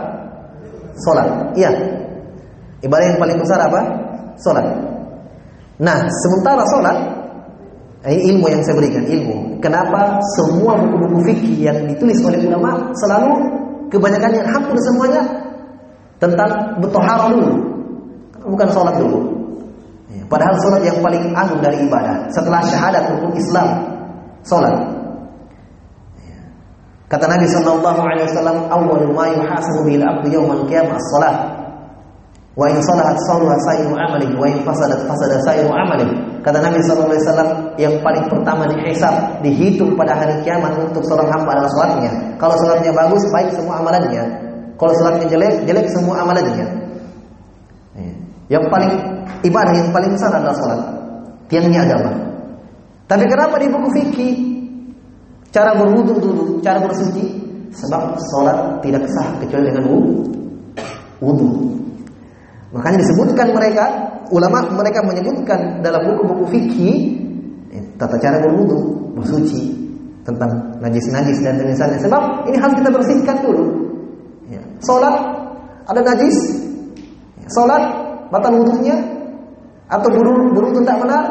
Salat. 0.94 1.56
Iya. 1.58 1.70
Ibadah 2.84 3.06
yang 3.14 3.18
paling 3.18 3.38
besar 3.40 3.58
apa? 3.66 3.80
Salat. 4.38 4.93
Nah, 5.82 6.06
sementara 6.22 6.62
salat 6.70 6.98
ini 8.04 8.36
ilmu 8.36 8.46
yang 8.52 8.60
saya 8.60 8.76
berikan, 8.76 9.00
ilmu. 9.08 9.58
Kenapa 9.64 10.20
semua 10.36 10.76
buku-buku 10.76 11.24
fikih 11.24 11.72
yang 11.72 11.78
ditulis 11.88 12.20
oleh 12.20 12.36
ulama 12.44 12.92
selalu 13.00 13.32
kebanyakan 13.88 14.32
yang 14.36 14.48
hampir 14.52 14.76
semuanya 14.84 15.24
tentang 16.20 16.76
bertoharah 16.84 17.32
dulu, 17.32 17.52
bukan 18.44 18.68
sholat 18.76 18.94
dulu. 19.00 19.24
Ya, 20.12 20.20
padahal 20.28 20.52
sholat 20.60 20.84
yang 20.84 21.00
paling 21.00 21.32
agung 21.32 21.64
dari 21.64 21.80
ibadah 21.80 22.28
setelah 22.28 22.60
syahadat 22.68 23.08
rukun 23.08 23.32
Islam, 23.40 23.68
sholat. 24.44 24.76
Ya. 26.20 26.38
Kata 27.08 27.24
Nabi 27.24 27.48
Shallallahu 27.48 28.00
Alaihi 28.04 28.28
Wasallam, 28.28 28.58
awal 28.68 29.04
ma 29.16 29.32
yuhasabu 29.32 29.88
bil 29.88 30.04
qiyamah 30.68 31.00
sholat. 31.08 31.63
Wa 32.54 32.70
in 32.70 32.78
salahat 32.86 33.18
salaha 33.26 33.58
sayyidu 33.66 33.98
amali 33.98 34.30
wa 34.38 34.46
in 34.46 34.62
fasadat 34.62 35.02
fasada 35.10 35.42
sayyidu 35.42 35.74
amali. 35.74 36.06
Kata 36.46 36.62
Nabi 36.62 36.78
sallallahu 36.86 37.10
alaihi 37.10 37.24
wasallam 37.26 37.50
yang 37.82 37.94
paling 37.98 38.24
pertama 38.30 38.62
dihisab, 38.70 39.14
dihitung 39.42 39.98
pada 39.98 40.14
hari 40.14 40.38
kiamat 40.46 40.70
untuk 40.78 41.02
seorang 41.02 41.26
hamba 41.34 41.58
adalah 41.58 41.72
salatnya. 41.74 42.12
Kalau 42.38 42.54
salatnya 42.62 42.94
bagus, 42.94 43.26
baik 43.34 43.50
semua 43.58 43.82
amalannya. 43.82 44.22
Kalau 44.78 44.92
salatnya 44.94 45.26
jelek, 45.26 45.66
jelek 45.66 45.86
semua 45.90 46.22
amalannya. 46.22 46.66
Yang 48.52 48.64
paling 48.68 48.92
ibadah 49.40 49.74
yang 49.74 49.90
paling 49.90 50.10
besar 50.14 50.30
adalah 50.36 50.54
salat. 50.54 50.80
Tiangnya 51.48 51.90
agama. 51.90 52.12
Tapi 53.10 53.24
kenapa 53.26 53.56
di 53.58 53.66
buku 53.68 53.88
fikih 53.98 54.34
cara 55.50 55.74
berwudu 55.74 56.22
dulu, 56.22 56.44
cara 56.62 56.78
bersuci? 56.86 57.42
Sebab 57.74 58.14
salat 58.30 58.78
tidak 58.86 59.02
sah 59.10 59.34
kecuali 59.42 59.74
dengan 59.74 59.90
wudu. 61.18 61.82
Makanya 62.74 62.98
disebutkan 62.98 63.54
mereka, 63.54 63.84
ulama 64.34 64.66
mereka 64.74 64.98
menyebutkan 65.06 65.78
dalam 65.78 66.02
buku-buku 66.10 66.44
fikih 66.50 67.22
tata 67.94 68.18
cara 68.18 68.42
berwudu, 68.42 69.14
bersuci 69.14 69.70
tentang 70.26 70.50
najis-najis 70.82 71.38
dan 71.46 71.60
misalnya. 71.62 72.02
Sebab 72.02 72.50
ini 72.50 72.56
harus 72.58 72.74
kita 72.74 72.90
bersihkan 72.90 73.36
dulu. 73.46 73.64
Ya. 74.50 74.62
Salat 74.82 75.14
ada 75.86 76.00
najis, 76.02 76.34
salat 77.46 77.82
batal 78.34 78.58
wudunya 78.58 78.98
atau 79.86 80.08
buru 80.10 80.50
buru 80.50 80.74
tidak 80.82 80.96
benar, 80.98 81.22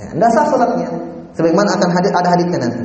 ya, 0.00 0.08
tidak 0.16 0.30
sah 0.32 0.46
salatnya. 0.48 0.88
Sebagaimana 1.36 1.76
akan 1.76 1.90
hadir 1.92 2.12
ada 2.16 2.28
hadisnya 2.32 2.58
nanti. 2.64 2.80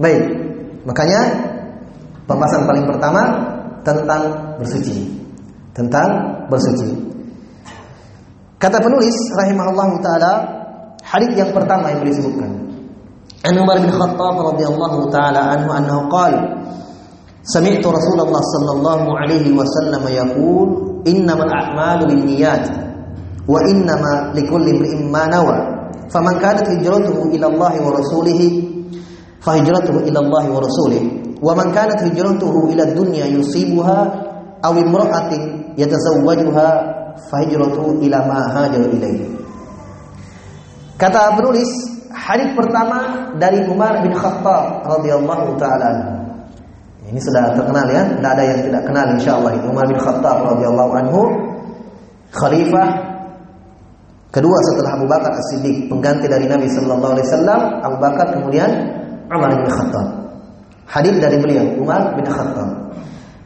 Baik, 0.00 0.22
makanya 0.84 1.20
pembahasan 2.28 2.68
paling 2.68 2.84
pertama 2.84 3.22
tentang 3.80 4.22
bersuci 4.60 5.19
tentang 5.76 6.08
bersuci. 6.50 6.90
Kata 8.60 8.76
penulis 8.82 9.16
rahimahullahu 9.32 10.04
taala, 10.04 10.32
hadis 11.00 11.32
yang 11.32 11.50
pertama 11.56 11.88
yang 11.96 12.04
disebutkan. 12.04 12.50
An 13.40 13.56
Umar 13.56 13.80
bin 13.80 13.88
Khattab 13.88 14.36
radhiyallahu 14.36 15.08
taala 15.08 15.56
anhu 15.56 15.72
annahu 15.72 16.12
qala 16.12 16.60
Sami'tu 17.40 17.88
Rasulullah 17.88 18.36
sallallahu 18.36 19.16
alaihi 19.16 19.56
wasallam 19.56 20.04
yaqul 20.12 20.68
innamal 21.08 21.48
a'malu 21.48 22.12
binniyat 22.12 22.68
wa 23.48 23.56
innama 23.64 24.36
likulli 24.36 24.76
imrin 24.76 25.08
ma 25.08 25.24
nawa 25.24 25.88
faman 26.12 26.36
kanat 26.36 26.68
hijratuhu 26.68 27.32
ila 27.32 27.48
Allah 27.48 27.72
wa 27.80 27.90
rasulih 27.96 28.40
fahijratuhu 29.40 30.04
ila 30.12 30.18
Allah 30.20 30.44
wa 30.52 30.60
rasulih 30.60 31.02
wa 31.40 31.56
man 31.56 31.72
kanat 31.72 32.04
hijratuhu 32.04 32.76
ila 32.76 32.84
dunya 32.92 33.24
yusibuha 33.32 33.98
aw 34.60 34.72
imra'atin 34.76 35.59
yatazawwajuha 35.80 36.68
fahijratu 37.32 37.96
ila 38.04 38.18
ma 38.28 38.40
hajar 38.52 38.84
ilaihi. 38.84 39.26
Kata 41.00 41.32
penulis, 41.40 41.70
hadis 42.12 42.52
pertama 42.52 43.32
dari 43.40 43.64
Umar 43.64 44.04
bin 44.04 44.12
Khattab 44.12 44.84
radhiyallahu 44.84 45.56
taala 45.56 46.20
Ini 47.10 47.18
sudah 47.18 47.58
terkenal 47.58 47.90
ya, 47.90 48.06
tidak 48.06 48.32
ada 48.38 48.44
yang 48.44 48.60
tidak 48.70 48.82
kenal 48.86 49.06
insyaallah 49.18 49.52
itu 49.58 49.66
Umar 49.66 49.82
bin 49.90 49.98
Khattab 49.98 50.46
radhiyallahu 50.46 50.92
anhu 50.94 51.20
khalifah 52.30 52.88
kedua 54.30 54.54
setelah 54.70 54.94
Abu 54.94 55.10
Bakar 55.10 55.34
As-Siddiq, 55.34 55.90
pengganti 55.90 56.30
dari 56.30 56.46
Nabi 56.46 56.70
sallallahu 56.70 57.18
alaihi 57.18 57.26
wasallam, 57.26 57.60
Abu 57.82 57.96
Bakar 57.98 58.26
kemudian 58.30 58.70
Umar 59.26 59.50
bin 59.58 59.66
Khattab. 59.66 60.06
Hadis 60.86 61.18
dari 61.18 61.38
beliau 61.42 61.66
Umar 61.82 62.14
bin 62.14 62.26
Khattab. 62.30 62.68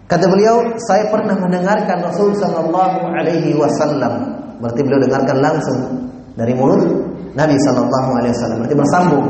Kata 0.05 0.29
beliau, 0.29 0.77
saya 0.85 1.09
pernah 1.09 1.33
mendengarkan 1.33 2.05
Rasul 2.05 2.37
Sallallahu 2.37 3.09
Alaihi 3.09 3.57
Wasallam. 3.57 4.37
Berarti 4.61 4.81
beliau 4.85 5.01
dengarkan 5.01 5.37
langsung 5.41 5.79
dari 6.37 6.53
mulut 6.53 6.85
Nabi 7.33 7.57
Sallallahu 7.57 8.11
Alaihi 8.21 8.33
Wasallam. 8.37 8.57
Berarti 8.61 8.77
bersambung. 8.77 9.27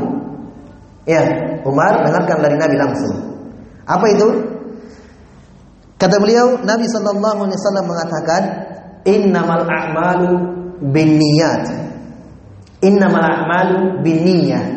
Ya, 1.07 1.23
Umar 1.63 2.03
dengarkan 2.03 2.37
dari 2.43 2.55
Nabi 2.59 2.75
langsung. 2.75 3.15
Apa 3.87 4.05
itu? 4.11 4.27
Kata 5.95 6.19
beliau, 6.19 6.59
Nabi 6.59 6.85
Sallallahu 6.91 7.39
Alaihi 7.47 7.57
Wasallam 7.57 7.85
mengatakan, 7.87 8.41
Innamal 9.05 9.63
a'malu 9.63 10.31
bin 10.91 11.15
niyat. 11.15 11.71
Innamal 12.83 13.23
a'malu 13.23 14.03
bin 14.03 14.17
niyat 14.27 14.75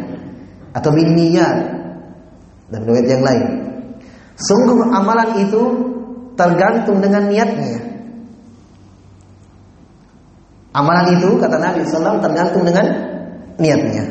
atau 0.78 0.94
bin 0.94 1.16
niyat 1.16 1.58
dan 2.70 2.80
riwayat 2.87 3.08
yang 3.08 3.24
lain. 3.24 3.67
Sungguh 4.38 4.87
amalan 4.94 5.42
itu 5.42 5.62
tergantung 6.38 7.03
dengan 7.03 7.27
niatnya. 7.27 7.83
Amalan 10.70 11.18
itu 11.18 11.35
kata 11.42 11.59
Nabi 11.59 11.83
SAW 11.83 12.22
tergantung 12.22 12.62
dengan 12.62 12.87
niatnya. 13.59 14.05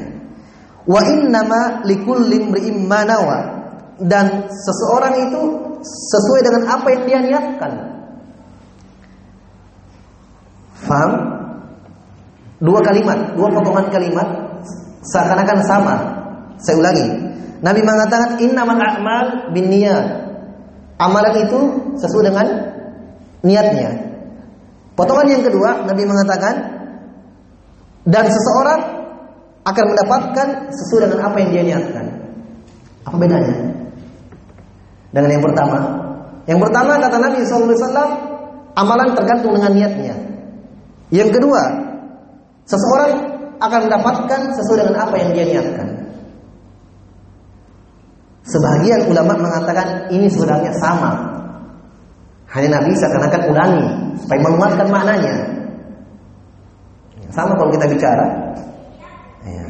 Wa 0.84 1.00
innama 1.08 1.84
likulli 1.88 2.44
imri'in 2.44 2.84
manawa 2.84 3.56
dan 4.04 4.52
seseorang 4.52 5.32
itu 5.32 5.42
sesuai 5.84 6.42
dengan 6.44 6.64
apa 6.76 6.88
yang 6.92 7.04
dia 7.08 7.20
niatkan. 7.24 7.72
Faham? 10.84 11.12
Dua 12.58 12.80
kalimat, 12.82 13.38
dua 13.38 13.48
potongan 13.54 13.88
kalimat 13.94 14.28
seakan-akan 15.08 15.60
sama. 15.64 15.96
Saya 16.58 16.76
ulangi. 16.82 17.27
Nabi 17.58 17.82
mengatakan 17.82 18.38
innamal 18.38 18.78
a'mal 18.78 19.50
binniyat. 19.54 20.30
Amalan 20.98 21.36
itu 21.46 21.60
sesuai 21.98 22.34
dengan 22.34 22.48
niatnya. 23.46 23.90
Potongan 24.98 25.30
yang 25.30 25.46
kedua, 25.46 25.86
Nabi 25.86 26.04
mengatakan 26.10 26.56
dan 28.08 28.26
seseorang 28.26 28.82
akan 29.68 29.86
mendapatkan 29.94 30.48
sesuai 30.74 31.06
dengan 31.06 31.20
apa 31.28 31.38
yang 31.44 31.50
dia 31.54 31.64
niatkan. 31.70 32.06
Apa 33.06 33.16
bedanya? 33.20 33.56
Dengan 35.12 35.30
yang 35.38 35.44
pertama. 35.44 35.78
Yang 36.48 36.60
pertama 36.64 36.92
kata 36.98 37.18
Nabi 37.20 37.38
SAW, 37.44 38.12
amalan 38.80 39.12
tergantung 39.12 39.52
dengan 39.54 39.72
niatnya. 39.76 40.16
Yang 41.12 41.30
kedua, 41.40 41.62
seseorang 42.64 43.12
akan 43.60 43.80
mendapatkan 43.90 44.42
sesuai 44.56 44.78
dengan 44.88 44.96
apa 45.04 45.16
yang 45.20 45.30
dia 45.36 45.46
niatkan. 45.52 45.97
Sebagian 48.48 49.12
ulama 49.12 49.36
mengatakan 49.36 50.08
ini 50.08 50.32
sebenarnya 50.32 50.72
sama. 50.80 51.12
Hanya 52.48 52.80
Nabi 52.80 52.96
seakan-akan 52.96 53.42
ulangi 53.52 53.86
supaya 54.24 54.40
menguatkan 54.40 54.88
maknanya. 54.88 55.36
Sama 57.28 57.52
kalau 57.60 57.76
kita 57.76 57.92
bicara. 57.92 58.26
Ya. 59.44 59.68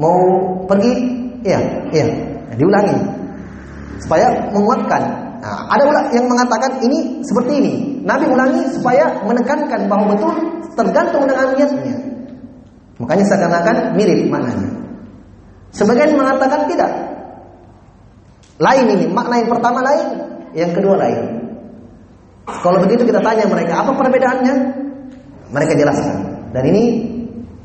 Mau 0.00 0.16
pergi, 0.64 0.92
ya, 1.44 1.60
ya, 1.92 2.08
diulangi 2.56 2.96
supaya 4.00 4.48
menguatkan. 4.50 5.02
Nah, 5.44 5.68
ada 5.68 5.84
yang 6.16 6.24
mengatakan 6.24 6.80
ini 6.80 7.20
seperti 7.20 7.52
ini, 7.60 7.74
Nabi 8.00 8.32
ulangi 8.32 8.64
supaya 8.72 9.12
menekankan 9.28 9.92
bahwa 9.92 10.16
betul 10.16 10.32
tergantung 10.72 11.28
dengan 11.28 11.52
niatnya. 11.52 11.96
Makanya 12.96 13.24
seakan-akan 13.28 13.76
mirip 13.92 14.32
maknanya. 14.32 14.81
Sebagian 15.72 16.20
mengatakan 16.20 16.68
tidak. 16.68 16.92
Lain 18.60 18.86
ini, 18.92 19.08
makna 19.08 19.40
yang 19.40 19.50
pertama 19.50 19.80
lain, 19.80 20.06
yang 20.52 20.70
kedua 20.76 21.00
lain. 21.00 21.42
Kalau 22.44 22.78
begitu 22.84 23.08
kita 23.08 23.24
tanya 23.24 23.48
mereka, 23.48 23.80
apa 23.80 23.96
perbedaannya? 23.96 24.54
Mereka 25.50 25.72
jelaskan. 25.74 26.16
Dan 26.52 26.64
ini 26.68 26.84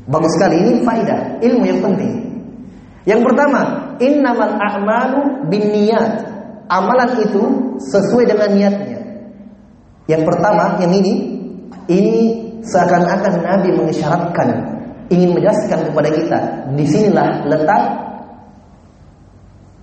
bagus 0.08 0.32
sekali, 0.40 0.56
ini 0.56 0.72
faedah, 0.82 1.38
ilmu 1.44 1.64
yang 1.68 1.80
penting. 1.84 2.12
Yang 3.04 3.20
pertama, 3.28 3.60
innamal 4.00 4.56
a'malu 4.56 5.48
binniyat. 5.52 6.36
Amalan 6.68 7.16
itu 7.24 7.42
sesuai 7.80 8.28
dengan 8.28 8.52
niatnya. 8.52 9.00
Yang 10.08 10.22
pertama, 10.28 10.76
yang 10.80 10.92
ini, 10.92 11.12
ini 11.88 12.16
seakan-akan 12.60 13.40
Nabi 13.40 13.72
mengisyaratkan 13.72 14.77
ingin 15.08 15.32
menjelaskan 15.32 15.88
kepada 15.88 16.08
kita, 16.12 16.38
di 16.76 16.84
sinilah 16.84 17.48
letak 17.48 17.82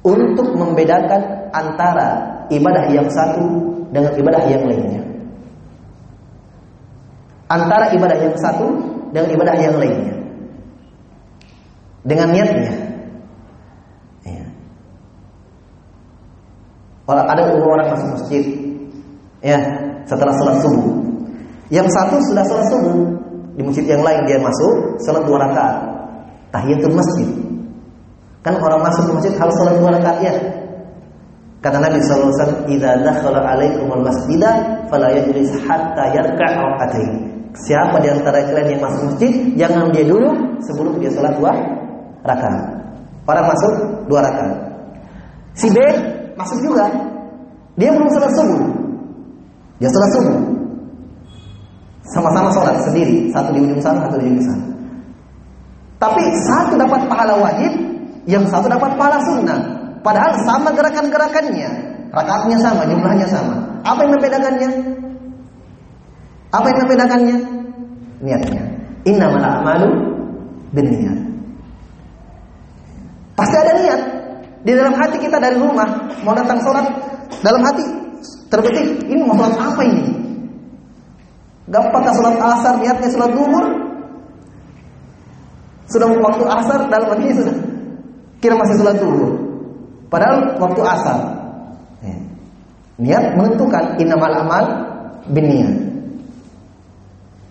untuk 0.05 0.53
membedakan 0.53 1.49
antara 1.49 2.09
ibadah 2.53 2.85
yang 2.93 3.09
satu 3.09 3.45
dengan 3.89 4.13
ibadah 4.13 4.41
yang 4.45 4.63
lainnya. 4.69 5.01
Antara 7.49 7.93
ibadah 7.93 8.17
yang 8.21 8.35
satu 8.37 8.67
dengan 9.09 9.29
ibadah 9.33 9.55
yang 9.57 9.75
lainnya. 9.81 10.15
Dengan 12.05 12.27
niatnya. 12.29 12.73
Ya. 14.29 14.45
Kalau 17.09 17.23
ada 17.25 17.41
orang 17.49 17.87
masuk 17.97 18.09
masjid, 18.13 18.45
ya 19.41 19.57
setelah 20.05 20.33
sholat 20.37 20.57
subuh, 20.61 20.93
yang 21.73 21.89
satu 21.89 22.21
sudah 22.29 22.45
sholat 22.45 22.65
subuh 22.69 23.24
di 23.55 23.61
masjid 23.63 23.85
yang 23.87 24.03
lain 24.03 24.19
dia 24.27 24.37
masuk 24.43 24.99
sholat 25.03 25.23
dua 25.23 25.47
rakaat, 25.47 25.75
tahiyatul 26.51 26.95
masjid. 26.95 27.27
Kan 28.43 28.59
orang 28.59 28.83
masuk 28.83 29.09
ke 29.09 29.11
masjid 29.15 29.33
harus 29.39 29.55
sholat 29.55 29.75
dua 29.79 29.89
rakaat 29.95 30.19
ya. 30.21 30.35
Kata 31.63 31.81
Nabi 31.81 31.97
wasallam, 31.97 32.61
"Idza 32.69 32.91
dakhala 33.01 33.41
'alaikumul 33.41 34.03
masjida 34.05 34.51
fala 34.91 35.09
yajlis 35.09 35.49
hatta 35.65 36.13
yarka' 36.13 36.51
rak'atayn." 36.61 37.11
Siapa 37.55 38.03
di 38.03 38.11
antara 38.11 38.43
kalian 38.43 38.75
yang 38.75 38.81
masuk 38.83 39.01
masjid, 39.15 39.33
jangan 39.55 39.87
dia 39.95 40.03
dulu 40.03 40.29
sebelum 40.61 40.99
dia 40.99 41.09
sholat 41.09 41.33
dua 41.39 41.55
rakaat. 42.27 42.63
Orang 43.25 43.45
masuk 43.49 43.73
dua 44.11 44.19
rakaat. 44.21 44.55
Si 45.55 45.71
B 45.71 45.77
masuk 46.35 46.59
juga. 46.61 46.91
Dia 47.79 47.95
belum 47.95 48.07
sholat 48.11 48.31
subuh. 48.35 48.61
Dia 49.79 49.89
sholat 49.89 50.09
subuh. 50.19 50.54
Sama-sama 52.13 52.53
sholat 52.53 52.77
sendiri, 52.85 53.33
satu 53.33 53.49
di 53.55 53.59
ujung 53.65 53.81
sana, 53.81 54.05
satu 54.05 54.21
di 54.21 54.29
ujung 54.29 54.45
sana. 54.45 54.65
Tapi 55.97 56.21
satu 56.45 56.73
dapat 56.77 57.01
pahala 57.09 57.33
wajib, 57.41 57.71
yang 58.29 58.45
satu 58.45 58.69
dapat 58.69 58.93
pahala 58.93 59.17
sunnah. 59.25 59.59
Padahal 60.05 60.37
sama 60.45 60.69
gerakan-gerakannya, 60.77 61.69
rakaatnya 62.13 62.57
sama, 62.61 62.85
jumlahnya 62.85 63.25
sama. 63.25 63.57
Apa 63.81 64.05
yang 64.05 64.11
membedakannya? 64.13 64.69
Apa 66.53 66.65
yang 66.69 66.77
membedakannya? 66.85 67.37
Niatnya. 68.21 68.63
Innamal 69.05 69.41
a'malu 69.41 69.89
niat. 70.73 71.17
Pasti 73.35 73.55
ada 73.59 73.73
niat. 73.81 74.01
Di 74.65 74.71
dalam 74.73 74.97
hati 74.97 75.17
kita 75.21 75.37
dari 75.37 75.61
rumah 75.61 75.85
mau 76.25 76.33
datang 76.33 76.57
sholat, 76.61 76.85
dalam 77.45 77.61
hati 77.61 77.85
terbetik, 78.49 79.05
ini 79.05 79.21
mau 79.25 79.37
sholat 79.37 79.57
apa 79.61 79.81
ini? 79.85 80.14
Gampang 81.65 82.05
sholat 82.13 82.37
asar, 82.37 82.77
niatnya 82.77 83.09
sholat 83.09 83.31
duhur. 83.33 83.65
Sudah 85.89 86.09
waktu 86.13 86.43
asar, 86.45 86.79
dalam 86.89 87.07
hati 87.13 87.33
sudah 87.33 87.55
kira 88.37 88.53
masih 88.53 88.75
sholat 88.81 88.97
duhur. 89.01 89.33
Padahal 90.13 90.61
waktu 90.61 90.81
asar. 90.85 91.17
Ya. 92.05 92.17
Niat 93.01 93.25
menentukan 93.33 93.97
innamal 93.97 94.33
amal 94.45 94.65
bin 95.33 95.45
niat. 95.49 95.73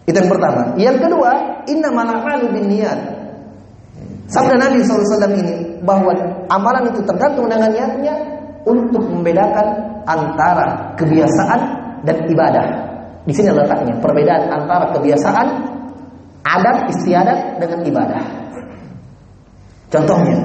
Itu 0.07 0.15
yang 0.15 0.31
pertama. 0.31 0.63
Yang 0.79 0.97
kedua, 1.09 1.31
innamal 1.67 2.07
amalu 2.07 2.55
bin 2.55 2.71
niat. 2.71 2.99
Sabda 4.31 4.57
Nabi 4.57 4.81
SAW 4.85 5.37
ini 5.37 5.85
bahwa 5.85 6.17
amalan 6.49 6.89
itu 6.89 7.03
tergantung 7.05 7.51
dengan 7.51 7.69
niatnya 7.69 8.15
untuk 8.65 9.05
membedakan 9.05 10.01
antara 10.09 10.97
kebiasaan 10.97 11.61
dan 12.05 12.17
ibadah. 12.29 12.94
Di 13.25 13.33
sini 13.33 13.49
letaknya 13.49 13.97
perbedaan 14.05 14.53
antara 14.53 14.93
kebiasaan, 14.93 15.49
adat, 16.45 16.93
istiadat 16.93 17.57
dengan 17.57 17.81
ibadah. 17.81 18.25
Contohnya, 19.89 20.37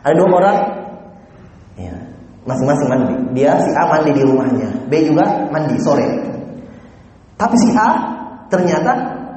ada 0.00 0.14
dua 0.16 0.28
orang, 0.40 0.58
ya, 1.76 1.92
masing-masing 2.48 2.88
mandi. 2.88 3.14
Dia 3.36 3.60
si 3.60 3.70
A 3.76 3.84
mandi 3.92 4.10
di 4.16 4.22
rumahnya, 4.24 4.68
B 4.88 4.92
juga 5.04 5.50
mandi 5.52 5.76
sore. 5.84 6.08
Tapi 7.36 7.56
si 7.60 7.68
A 7.76 7.88
ternyata 8.48 8.92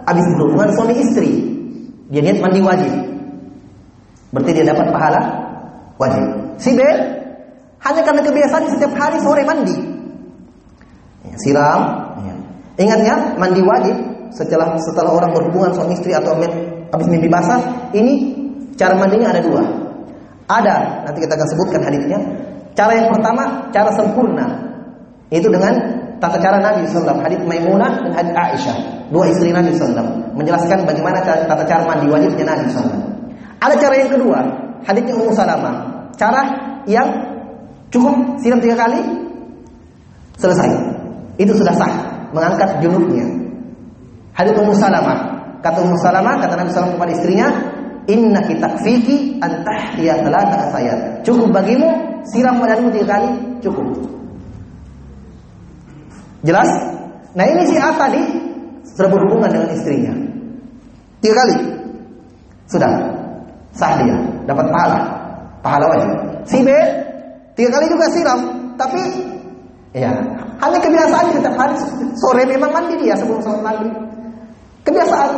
habis 0.07 0.23
berhubungan 0.39 0.71
suami 0.75 0.95
istri, 0.95 1.31
dia 2.07 2.23
niat 2.23 2.39
mandi 2.39 2.59
wajib. 2.63 2.93
Berarti 4.31 4.51
dia 4.55 4.65
dapat 4.65 4.87
pahala 4.95 5.21
wajib. 5.99 6.23
Si 6.59 6.71
B 6.71 6.79
hanya 7.83 8.01
karena 8.07 8.21
kebiasaan 8.23 8.71
setiap 8.71 8.95
hari 8.95 9.19
sore 9.19 9.43
mandi. 9.43 9.75
Ya, 11.27 11.35
siram. 11.43 12.02
Ingat 12.77 12.99
ya, 13.05 13.15
mandi 13.37 13.61
wajib 13.61 13.95
setelah 14.33 14.73
setelah 14.81 15.13
orang 15.13 15.31
berhubungan 15.33 15.71
suami 15.77 15.93
istri 15.93 16.09
atau 16.13 16.33
habis 16.89 17.07
mimpi 17.09 17.29
basah, 17.29 17.89
ini 17.93 18.33
cara 18.73 18.97
mandinya 18.97 19.29
ada 19.29 19.41
dua. 19.45 19.61
Ada, 20.49 21.05
nanti 21.07 21.23
kita 21.23 21.33
akan 21.37 21.47
sebutkan 21.53 21.81
hadisnya. 21.85 22.19
Cara 22.73 22.91
yang 22.97 23.07
pertama, 23.13 23.69
cara 23.69 23.93
sempurna. 23.93 24.45
Itu 25.29 25.49
dengan 25.49 25.73
tata 26.17 26.41
cara 26.41 26.57
Nabi 26.57 26.89
SAW. 26.89 27.21
Hadis 27.21 27.39
Maimunah 27.45 28.09
dan 28.09 28.11
hadis 28.17 28.33
Aisyah. 28.33 28.77
Dua 29.13 29.29
istri 29.29 29.53
Nabi 29.53 29.71
SAW. 29.77 30.33
Menjelaskan 30.33 30.83
bagaimana 30.83 31.21
tata 31.21 31.63
cara 31.63 31.85
mandi 31.85 32.09
wajibnya 32.09 32.57
Nabi 32.57 32.65
SAW. 32.73 32.97
Ada 33.61 33.75
cara 33.79 33.95
yang 33.95 34.11
kedua, 34.11 34.39
hadisnya 34.83 35.13
Ummu 35.15 35.31
Salamah. 35.31 35.75
Cara 36.17 36.41
yang 36.89 37.07
Cukup 37.93 38.41
siram 38.41 38.57
tiga 38.57 38.73
kali, 38.73 38.97
selesai. 40.41 40.65
Itu 41.37 41.53
sudah 41.53 41.77
sah, 41.77 41.93
mengangkat 42.33 42.81
junubnya. 42.81 43.25
Hadits 44.33 44.57
Ummu 44.57 44.73
Salamah. 44.75 45.17
Kata 45.61 45.79
Ummu 45.85 45.97
Salamah, 46.01 46.41
kata 46.41 46.53
Nabi 46.59 46.69
SAW 46.73 46.97
kepada 46.97 47.11
istrinya, 47.13 47.47
Inna 48.09 48.43
kita 48.43 48.67
fiki 48.83 49.39
antahtiya 49.39 50.19
talata 50.19 50.67
asayat. 50.67 51.23
Cukup 51.23 51.55
bagimu 51.55 51.87
siram 52.27 52.59
badanmu 52.59 52.91
tiga 52.91 53.15
kali, 53.15 53.29
cukup. 53.63 53.87
Jelas? 56.43 56.67
Nah 57.31 57.45
ini 57.47 57.63
si 57.71 57.79
A 57.79 57.95
tadi 57.95 58.19
sudah 58.83 59.07
berhubungan 59.07 59.47
dengan 59.47 59.69
istrinya. 59.71 60.11
Tiga 61.23 61.35
kali. 61.39 61.55
Sudah. 62.67 62.91
Sah 63.71 63.95
dia. 64.03 64.17
Dapat 64.43 64.67
pahala. 64.67 64.99
Pahala 65.63 65.85
wajib. 65.95 66.11
Si 66.43 66.59
B 66.59 66.67
Tiga 67.53 67.69
kali 67.69 67.85
juga 67.85 68.05
siram, 68.09 68.39
tapi 68.73 69.01
ya 69.93 70.09
hanya 70.61 70.79
kebiasaan 70.81 71.25
setiap 71.33 71.55
hari 71.57 71.75
sore 72.19 72.43
memang 72.45 72.69
mandi 72.69 72.95
dia 73.01 73.15
sebelum 73.17 73.41
sholat 73.41 73.61
maghrib. 73.63 73.93
Kebiasaan, 74.83 75.31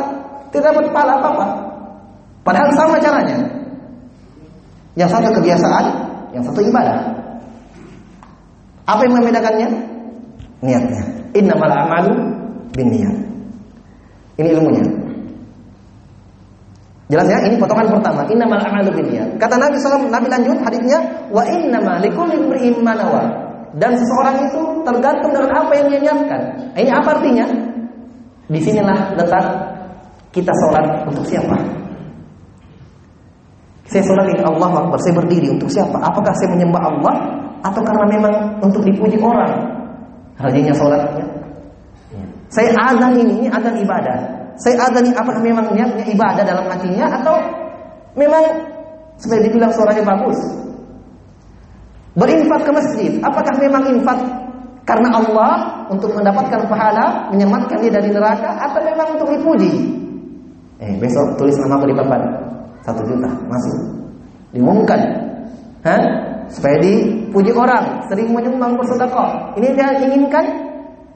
tidak 0.50 0.74
dapat 0.74 0.84
pahala 0.90 1.12
apa-apa. 1.22 1.46
Padahal 2.42 2.70
sama 2.74 2.98
caranya. 2.98 3.38
Yang 4.96 5.10
satu 5.12 5.28
kebiasaan, 5.38 5.86
yang 6.34 6.42
satu 6.42 6.60
ibadah. 6.62 6.98
Apa 8.86 9.00
yang 9.06 9.14
membedakannya? 9.18 9.68
Niatnya. 10.62 11.02
Innamal 11.36 11.68
a'malu 11.68 12.14
niat. 12.76 13.16
Ini 14.36 14.48
ilmunya. 14.52 14.84
Jelas 17.06 17.26
ya, 17.30 17.38
ini 17.46 17.54
potongan 17.54 17.86
pertama. 17.86 18.26
Innamal 18.26 18.58
a'malu 18.58 18.90
binniyat. 18.98 19.38
Kata 19.38 19.54
Nabi 19.54 19.78
SAW, 19.78 20.10
Nabi 20.10 20.26
lanjut 20.26 20.58
hadisnya, 20.58 20.98
wa 21.30 21.46
innama 21.46 22.02
likulli 22.02 22.34
imrin 22.34 22.82
Dan 23.74 23.98
seseorang 23.98 24.36
itu 24.46 24.60
tergantung 24.86 25.32
dengan 25.34 25.50
apa 25.58 25.72
yang 25.74 25.86
dia 25.90 26.00
niatkan. 26.06 26.40
Nah, 26.72 26.80
ini 26.80 26.92
apa 26.92 27.08
artinya? 27.18 27.46
Di 28.46 28.60
sinilah 28.62 29.18
letak 29.18 29.44
kita 30.30 30.52
sholat 30.54 31.02
untuk 31.10 31.26
siapa? 31.26 31.56
Saya 33.86 34.02
sholat 34.02 34.26
ini 34.30 34.42
Allah 34.42 34.70
Akbar, 34.70 34.98
saya 35.02 35.14
berdiri 35.18 35.50
untuk 35.50 35.70
siapa? 35.70 35.98
Apakah 35.98 36.34
saya 36.38 36.54
menyembah 36.54 36.82
Allah 36.82 37.14
atau 37.66 37.82
karena 37.82 38.04
memang 38.06 38.34
untuk 38.62 38.82
dipuji 38.86 39.18
orang? 39.18 39.50
Rajinnya 40.38 40.74
sholatnya. 40.74 41.26
Saya 42.50 42.70
azan 42.78 43.18
ini, 43.18 43.42
ini 43.42 43.48
azan 43.50 43.74
ibadah. 43.78 44.18
Saya 44.56 44.88
adani 44.88 45.12
apa 45.12 45.36
memang 45.44 45.68
niatnya 45.76 46.04
ibadah 46.08 46.44
dalam 46.46 46.64
hatinya 46.70 47.04
atau 47.20 47.36
memang 48.16 48.40
supaya 49.20 49.44
dibilang 49.44 49.68
suaranya 49.74 50.04
bagus. 50.06 50.38
Berinfak 52.16 52.64
ke 52.64 52.72
masjid, 52.72 53.12
apakah 53.20 53.54
memang 53.60 53.92
infak 53.92 54.16
Karena 54.86 55.18
Allah 55.18 55.52
untuk 55.90 56.14
mendapatkan 56.14 56.70
pahala 56.70 57.28
menyelamatkan 57.34 57.82
dia 57.82 57.90
dari 57.90 58.06
neraka 58.06 58.54
atau 58.54 58.80
memang 58.86 59.18
untuk 59.18 59.28
dipuji? 59.34 59.82
Eh 60.78 60.94
besok 61.02 61.34
tulis 61.34 61.58
nama 61.58 61.74
aku 61.82 61.90
di 61.90 61.96
papan 61.98 62.22
satu 62.86 63.02
juta 63.02 63.26
masuk 63.50 63.76
diumumkan, 64.54 65.00
Hah? 65.82 66.00
supaya 66.46 66.78
dipuji 66.78 67.50
orang 67.50 68.06
sering 68.06 68.30
menyumbang 68.30 68.78
bersedekah. 68.78 69.58
Ini 69.58 69.74
dia 69.74 69.90
inginkan 69.98 70.46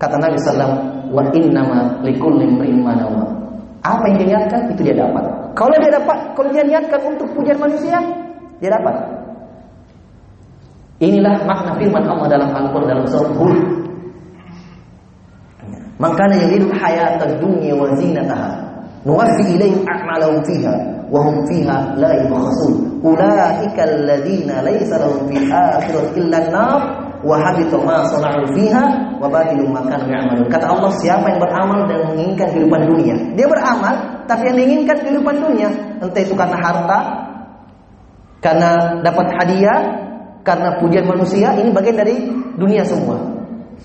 kata 0.03 0.19
Nabi 0.19 0.39
Sallam 0.43 0.73
wa 1.15 1.23
innama 1.31 2.03
likulli 2.03 2.51
imrin 2.51 2.83
Apa 3.81 4.03
yang 4.11 4.17
dia 4.19 4.29
niatkan 4.35 4.61
itu 4.75 4.83
dia 4.83 4.97
dapat. 4.99 5.25
Kalau 5.55 5.73
dia 5.79 5.95
dapat, 5.95 6.19
kalau 6.35 6.51
dia 6.51 6.67
niatkan 6.67 7.01
untuk 7.07 7.31
pujian 7.39 7.57
manusia, 7.57 8.03
dia 8.59 8.71
dapat. 8.75 9.20
Inilah 11.01 11.49
makna 11.49 11.73
firman 11.81 12.05
Allah 12.05 12.29
dalam 12.29 12.51
Al-Quran 12.53 12.89
dalam 12.93 13.07
surat 13.09 13.33
Hud. 13.41 13.57
Yang 16.01 16.49
hidup 16.57 16.71
hayat 16.77 17.21
dunia 17.41 17.73
wa 17.77 17.89
zinataha. 17.97 18.53
Nuwaffi 19.05 19.57
ilaihim 19.57 19.81
a'malahum 19.89 20.45
fiha 20.45 20.77
wa 21.09 21.25
hum 21.25 21.41
fiha 21.49 21.97
la 21.97 22.21
yubkhasun. 22.21 23.01
Ulaika 23.01 23.81
alladziina 23.81 24.61
laysa 24.61 25.01
lahum 25.01 25.25
fil 25.33 25.49
akhirati 25.49 26.21
illa 26.21 26.37
an-nar 26.37 26.81
wa 27.25 27.37
habita 27.37 27.81
ma 27.81 28.05
sana'u 28.05 28.53
fiha 28.53 29.17
wa 29.17 29.29
batilu 29.29 29.73
ma 29.73 29.81
kanu 29.89 30.05
ya'malun. 30.05 30.49
Kata 30.53 30.69
Allah, 30.69 30.93
siapa 31.01 31.33
yang 31.33 31.41
beramal 31.41 31.89
dan 31.89 32.13
menginginkan 32.13 32.49
kehidupan 32.53 32.81
dunia, 32.93 33.17
dia 33.37 33.49
beramal 33.49 34.25
tapi 34.29 34.53
yang 34.53 34.57
diinginkan 34.61 34.97
kehidupan 35.01 35.37
dunia, 35.43 35.69
entah 36.01 36.23
itu 36.23 36.37
karena 36.37 36.57
harta, 36.61 37.01
karena 38.45 38.71
dapat 39.05 39.27
hadiah, 39.37 39.81
karena 40.45 40.81
pujian 40.81 41.05
manusia 41.05 41.53
ini 41.57 41.71
bagian 41.73 41.97
dari 42.01 42.17
dunia 42.57 42.85
semua. 42.85 43.17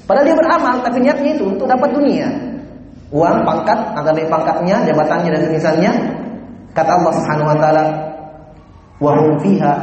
Padahal 0.05 0.27
dia 0.27 0.37
beramal 0.37 0.75
tapi 0.83 0.97
niatnya 1.01 1.31
itu 1.35 1.43
untuk 1.49 1.67
dapat 1.67 1.89
dunia. 1.91 2.27
Uang, 3.13 3.45
pangkat, 3.47 3.79
naik 3.95 4.27
pangkatnya, 4.27 4.81
jabatannya 4.83 5.29
dan 5.29 5.41
misalnya 5.53 5.91
kata 6.75 6.91
Allah 6.99 7.13
Subhanahu 7.15 7.47
wa 7.53 7.57
taala 7.61 7.83
wa 8.99 9.11
hum 9.15 9.39
fiha 9.39 9.73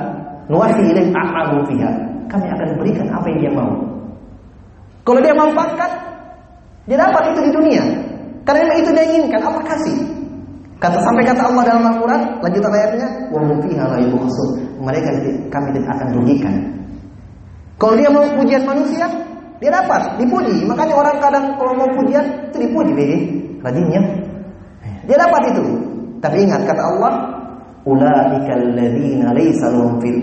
nuwafi 0.52 0.82
ilaihim 0.92 1.14
fiha. 1.70 1.90
Kami 2.28 2.46
akan 2.48 2.68
berikan 2.80 3.06
apa 3.12 3.26
yang 3.28 3.38
dia 3.44 3.52
mau. 3.52 3.72
Kalau 5.02 5.20
dia 5.20 5.35
mau 5.35 5.50
pangkat, 5.52 5.90
dia 6.88 6.96
dapat 6.96 7.35
itu 7.35 7.40
di 7.44 7.52
dunia. 7.52 7.85
Karena 8.42 8.74
itu 8.78 8.90
dia 8.90 9.04
inginkan, 9.06 9.42
apa 9.42 9.61
kasih? 9.62 9.98
Kata 10.82 10.98
sampai 10.98 11.22
kata 11.22 11.46
Allah 11.46 11.62
dalam 11.62 11.85
Al-Quran, 11.94 12.20
lanjutan 12.42 12.72
ayatnya, 12.74 13.08
wa 13.30 13.38
fiha 13.62 13.85
la 13.87 13.98
Mereka 14.83 15.11
kami 15.47 15.68
tidak 15.79 15.90
akan 15.95 16.09
rugikan. 16.18 16.55
Kalau 17.79 17.95
dia 17.95 18.11
mau 18.11 18.27
pujian 18.35 18.66
manusia, 18.66 19.07
dia 19.62 19.71
dapat, 19.71 20.18
dipuji. 20.18 20.66
Makanya 20.66 20.95
orang 20.99 21.16
kadang 21.23 21.45
kalau 21.55 21.73
mau 21.79 21.88
pujian 21.95 22.27
itu 22.51 22.66
dipuji, 22.66 22.90
deh, 22.99 23.23
rajinnya. 23.62 24.03
Dia 25.07 25.16
dapat 25.18 25.55
itu. 25.55 25.64
Tapi 26.18 26.47
ingat 26.47 26.66
kata 26.66 26.83
Allah, 26.83 27.12
fil 30.03 30.18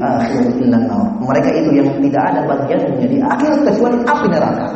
Mereka 1.19 1.49
itu 1.55 1.69
yang 1.75 1.87
tidak 2.03 2.23
ada 2.31 2.41
bagiannya 2.47 3.07
di 3.07 3.17
akhir 3.19 3.51
kecuali 3.63 3.97
api 4.03 4.27
neraka. 4.27 4.67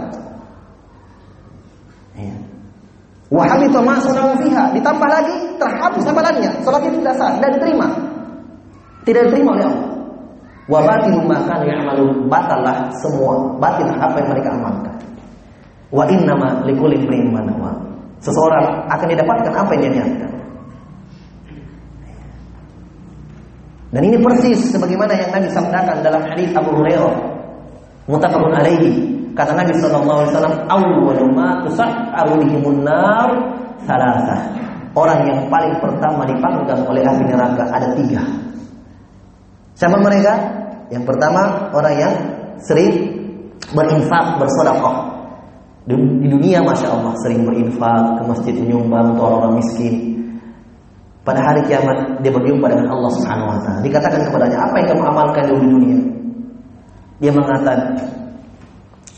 Wahabita 3.34 3.82
ma 3.82 3.98
fiha. 4.38 4.63
Ditambah 4.78 5.10
lagi 5.10 5.36
terhapus 5.58 6.06
amalannya. 6.06 6.54
Salat 6.62 6.86
itu 6.86 7.02
tidak 7.02 7.17
sah 7.17 7.34
dan 7.41 7.50
diterima. 7.58 8.12
Tidak 9.04 9.22
diterima 9.30 9.60
oleh 9.60 9.66
Allah. 9.68 9.89
Wa 10.68 10.80
batilu 10.84 11.20
ma 11.28 11.38
kanu 11.44 11.66
ya'malun. 11.68 12.10
Batallah 12.32 12.92
semua. 13.04 13.60
Batil 13.60 13.88
apa 14.00 14.16
yang 14.20 14.30
mereka 14.32 14.50
amalkan. 14.56 14.96
Wa 15.94 16.04
innama 16.08 16.63
likulli 16.66 16.98
imrin 17.04 17.30
ma 17.32 17.44
Seseorang 18.24 18.88
akan 18.88 19.08
didapatkan 19.12 19.52
apa 19.52 19.72
yang 19.76 19.82
dia 19.84 19.92
niatkan. 20.00 20.32
Dan 23.94 24.02
ini 24.10 24.18
persis 24.18 24.74
sebagaimana 24.74 25.13
yang 25.13 25.30
Nabi 25.30 25.48
sabdakan 25.54 26.02
dalam 26.02 26.24
hadis 26.26 26.50
Abu 26.58 26.74
Hurairah 26.82 27.13
muttafaqun 28.10 28.56
alaihi 28.58 29.13
Kata 29.34 29.58
Nabi 29.58 29.74
sallallahu 29.82 30.20
alaihi 30.22 30.32
wasallam, 30.38 30.56
"Awwalu 30.70 31.26
ma 31.34 31.66
bihimun 32.38 32.86
nar 32.86 33.30
salasah." 33.82 34.46
Orang 34.94 35.26
yang 35.26 35.50
paling 35.50 35.74
pertama 35.82 36.22
dipanggang 36.22 36.86
oleh 36.86 37.02
api 37.02 37.26
neraka 37.26 37.66
ada 37.74 37.89
tiga. 37.98 38.22
Siapa 39.84 40.00
mereka? 40.00 40.34
Yang 40.96 41.04
pertama 41.12 41.67
orang 41.76 41.96
yang 42.00 42.13
sering 42.63 43.04
berinfak, 43.76 44.39
bersedekah. 44.39 45.12
Di 45.84 46.00
dunia 46.32 46.63
masya 46.63 46.96
Allah 46.96 47.12
sering 47.19 47.43
berinfak 47.43 48.15
ke 48.15 48.24
masjid 48.24 48.56
menyumbang 48.56 49.12
untuk 49.12 49.28
orang-orang 49.28 49.60
miskin. 49.60 50.24
Pada 51.28 51.43
hari 51.43 51.67
kiamat 51.67 52.24
dia 52.24 52.32
berjumpa 52.32 52.63
dengan 52.72 52.96
Allah 52.96 53.12
Subhanahu 53.12 53.52
Wa 53.52 53.60
Taala. 53.60 53.80
Dikatakan 53.84 54.24
kepadanya 54.24 54.58
apa 54.63 54.76
yang 54.80 54.88
kamu 54.96 55.04
amalkan 55.04 55.43
di 55.52 55.67
dunia? 55.67 56.00
Dia 57.19 57.32
mengatakan 57.36 57.80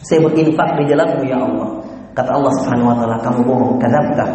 saya 0.01 0.25
berinfak 0.25 0.81
di 0.81 0.83
jalanmu 0.89 1.29
ya 1.29 1.45
Allah. 1.45 1.69
Kata 2.17 2.41
Allah 2.41 2.53
Subhanahu 2.57 2.89
wa 2.89 2.95
taala, 2.95 3.17
kamu 3.21 3.39
bohong, 3.43 3.75
kadzabta. 3.75 4.25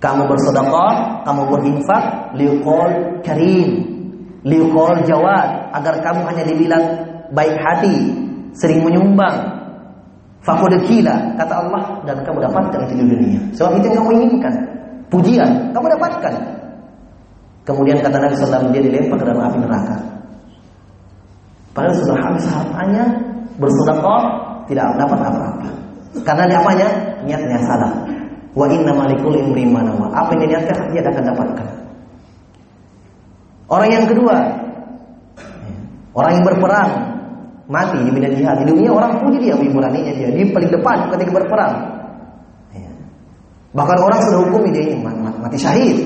Kamu 0.00 0.24
bersedekah, 0.24 1.26
kamu 1.26 1.42
berinfak 1.52 2.04
liqul 2.38 3.20
karim, 3.20 3.89
liqul 4.44 5.00
jawad, 5.04 5.48
agar 5.76 5.94
kamu 6.00 6.20
hanya 6.28 6.44
dibilang 6.48 6.84
baik 7.32 7.56
hati, 7.60 7.96
sering 8.56 8.84
menyumbang. 8.84 9.60
Faqad 10.40 10.72
kila, 10.88 11.36
kata 11.36 11.52
Allah 11.52 12.00
dan 12.08 12.16
kamu 12.24 12.40
dapatkan 12.48 12.80
itu 12.88 12.94
di 12.96 13.04
dunia. 13.12 13.40
Sebab 13.52 13.76
itu 13.76 13.92
yang 13.92 13.96
kamu 14.00 14.10
inginkan. 14.16 14.54
Pujian, 15.12 15.50
kamu 15.76 15.86
dapatkan. 16.00 16.34
Kemudian 17.68 18.00
kata 18.00 18.16
Nabi 18.16 18.34
SAW 18.40 18.72
dia 18.72 18.80
dilempar 18.80 19.20
ke 19.20 19.24
dalam 19.28 19.42
api 19.44 19.58
neraka. 19.60 19.96
Padahal 21.76 21.94
sudah 22.02 22.16
habis 22.18 22.44
hartanya 22.48 23.04
bersedekah 23.60 24.22
tidak 24.66 24.86
dapat 24.96 25.18
apa-apa. 25.22 25.68
Karena 26.24 26.44
dia 26.48 26.58
apanya? 26.58 26.88
Niatnya 27.22 27.58
salah. 27.68 27.92
Wa 28.56 28.66
inna 28.66 28.90
malikul 28.90 29.36
imri 29.36 29.62
Apa 29.70 30.34
yang 30.34 30.40
dia 30.42 30.58
niatkan 30.58 30.76
dia 30.90 31.04
akan 31.04 31.24
dapatkan. 31.30 31.66
Orang 33.70 33.88
yang 33.94 34.04
kedua, 34.10 34.36
orang 36.10 36.32
yang 36.34 36.44
berperang 36.44 36.90
mati 37.70 38.02
di 38.02 38.10
medan 38.10 38.34
jihad. 38.34 38.58
Di 38.58 38.66
dunia 38.66 38.90
orang 38.90 39.22
puji 39.22 39.46
dia, 39.46 39.54
beraninya 39.54 40.10
dia. 40.10 40.28
Dia 40.34 40.46
paling 40.50 40.70
depan 40.74 40.96
ketika 41.14 41.30
berperang. 41.30 41.74
Bahkan 43.70 43.98
orang 44.02 44.18
sudah 44.26 44.38
hukum 44.50 44.66
dia 44.74 44.82
ini 44.82 44.98
mati 45.06 45.54
syahid. 45.54 46.02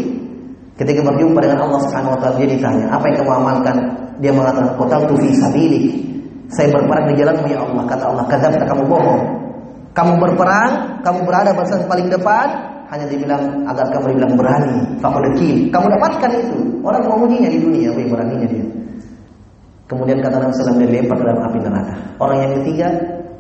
Ketika 0.77 1.01
berjumpa 1.01 1.41
dengan 1.41 1.65
Allah 1.65 1.81
Subhanahu 1.89 2.13
wa 2.13 2.19
taala 2.21 2.37
dia 2.37 2.49
ditanya, 2.51 2.93
"Apa 2.93 3.09
yang 3.09 3.17
kamu 3.25 3.33
amalkan?" 3.41 3.77
Dia 4.21 4.31
mengatakan, 4.35 4.75
"Qataltu 4.77 5.15
fi 5.17 5.29
sabilik." 5.33 5.85
Saya 6.53 6.69
berperang 6.69 7.09
di 7.09 7.15
jalanmu 7.17 7.47
ya 7.49 7.65
Allah. 7.65 7.83
Kata 7.89 8.05
Allah, 8.11 8.25
kata 8.29 8.67
kamu 8.69 8.85
bohong. 8.85 9.23
Kamu 9.95 10.13
berperang, 10.19 11.01
kamu 11.07 11.19
berada 11.25 11.55
barisan 11.55 11.87
paling 11.87 12.11
depan, 12.11 12.74
hanya 12.93 13.07
dibilang 13.09 13.65
agar 13.69 13.87
kamu 13.93 14.17
dibilang 14.17 14.35
berani. 14.37 14.77
Fakulaki. 15.01 15.69
Kamu 15.73 15.87
dapatkan 15.89 16.31
itu. 16.37 16.59
Orang 16.85 17.03
mau 17.09 17.25
ujinya 17.25 17.49
di 17.49 17.59
dunia, 17.61 17.89
wih 17.97 18.07
beraninya 18.09 18.49
dia. 18.49 18.67
Kemudian 19.85 20.21
kata 20.25 20.41
Nabi 20.41 20.53
Sallam 20.57 20.81
dia 20.81 20.91
lempar 21.01 21.17
dalam 21.21 21.41
api 21.45 21.59
neraka. 21.61 21.95
Orang 22.17 22.39
yang 22.41 22.53
ketiga, 22.61 22.89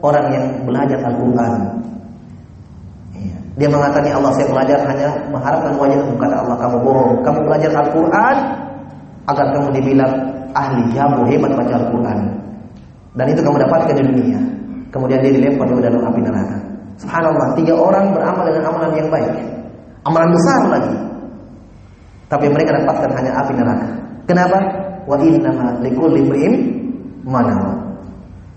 orang 0.04 0.26
yang 0.28 0.44
belajar 0.68 0.98
Al-Quran. 1.00 1.52
Iya. 3.16 3.36
Dia 3.56 3.68
mengatakan 3.72 4.04
ya 4.04 4.14
Allah 4.20 4.32
saya 4.36 4.46
belajar 4.52 4.78
hanya 4.84 5.08
mengharapkan 5.32 5.72
wajahmu 5.80 6.14
kata 6.20 6.36
Allah 6.44 6.56
kamu 6.60 6.76
bohong. 6.84 7.12
Kamu 7.24 7.38
belajar 7.48 7.70
Al-Quran 7.72 8.36
agar 9.24 9.46
kamu 9.56 9.68
dibilang 9.72 10.12
ahli 10.52 10.82
jamu 10.92 11.24
hebat 11.28 11.52
baca 11.56 11.74
Al-Quran. 11.80 12.18
Dan 13.14 13.26
itu 13.30 13.40
kamu 13.40 13.56
dapatkan 13.64 13.94
di 13.96 14.04
dunia. 14.04 14.40
Kemudian 14.92 15.18
dia 15.24 15.32
dilempar 15.32 15.66
ke 15.66 15.82
dalam 15.82 16.02
api 16.06 16.20
neraka. 16.22 16.56
Subhanallah, 17.00 17.58
tiga 17.58 17.74
orang 17.74 18.14
beramal 18.14 18.46
dengan 18.46 18.62
amalan 18.70 18.92
yang 18.94 19.08
baik. 19.10 19.32
Amalan 20.06 20.30
besar 20.30 20.60
lagi. 20.70 20.94
Tapi 22.30 22.46
mereka 22.50 22.70
dapatkan 22.82 23.10
hanya 23.18 23.32
api 23.42 23.52
neraka. 23.56 23.88
Kenapa? 24.24 24.58
Wa 25.04 25.16
innama 25.20 25.78
likulli 25.84 26.24
imrin 26.24 26.54
manawa. 27.26 27.76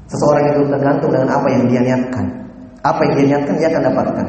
Seseorang 0.08 0.56
itu 0.56 0.62
tergantung 0.72 1.12
dengan 1.12 1.30
apa 1.36 1.48
yang 1.52 1.64
dia 1.68 1.82
niatkan. 1.84 2.26
Apa 2.86 3.02
yang 3.04 3.14
dia 3.20 3.26
niatkan 3.36 3.56
dia 3.60 3.68
akan 3.68 3.84
dapatkan. 3.92 4.28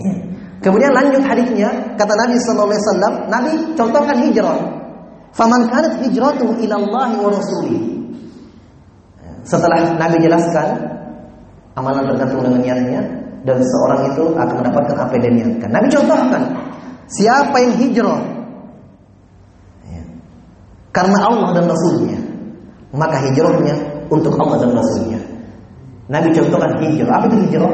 Ya. 0.00 0.14
Kemudian 0.62 0.94
lanjut 0.94 1.22
hadisnya 1.26 1.68
kata 1.98 2.14
Nabi 2.14 2.38
sallallahu 2.38 3.28
Nabi 3.28 3.52
contohkan 3.74 4.16
hijrah. 4.22 4.58
Faman 5.34 5.68
kanat 5.68 6.00
hijratuhu 6.06 6.60
ila 6.64 6.76
Allah 6.76 7.10
wa 7.18 7.28
rasulih 7.32 7.92
setelah 9.42 9.98
Nabi 9.98 10.22
jelaskan 10.22 10.91
amalan 11.78 12.04
tergantung 12.12 12.40
dengan 12.44 12.60
niatnya 12.60 13.00
dan 13.42 13.58
seorang 13.58 14.00
itu 14.12 14.22
akan 14.38 14.54
mendapatkan 14.60 14.96
apa 14.96 15.12
yang. 15.18 15.50
Nabi 15.70 15.86
contohkan 15.90 16.42
siapa 17.08 17.56
yang 17.58 17.72
hijrah 17.80 18.20
ya, 19.88 20.02
karena 20.94 21.18
Allah 21.20 21.48
dan 21.56 21.64
Rasulnya 21.68 22.20
maka 22.92 23.16
hijrahnya 23.24 23.74
untuk 24.12 24.36
Allah 24.36 24.68
dan 24.68 24.70
Rasulnya. 24.76 25.20
Nabi 26.12 26.28
contohkan 26.36 26.76
hijrah. 26.84 27.12
Apa 27.16 27.24
itu 27.32 27.36
hijrah? 27.48 27.72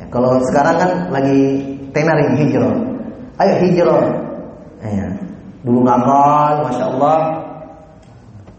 Ya, 0.00 0.04
kalau 0.08 0.40
sekarang 0.48 0.76
kan 0.80 0.90
lagi 1.12 1.60
tenar 1.92 2.16
ini 2.24 2.48
hijrah. 2.48 2.72
Ayo 3.36 3.54
hijrah. 3.60 4.04
Ya. 4.80 5.06
Dulu 5.60 5.82
ngapal, 5.84 6.62
masya 6.70 6.84
Allah, 6.94 7.18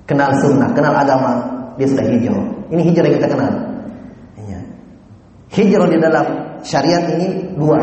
kenal 0.06 0.30
sunnah, 0.44 0.70
kenal 0.76 0.94
agama, 0.94 1.40
dia 1.80 1.88
sudah 1.90 2.06
hijrah. 2.06 2.46
Ini 2.70 2.82
hijrah 2.94 3.08
yang 3.10 3.18
kita 3.18 3.30
kenal. 3.32 3.54
Hijrah 5.58 5.89
di 5.89 5.98
dalam 5.98 6.26
syariat 6.62 7.02
ini 7.17 7.58
dua, 7.58 7.82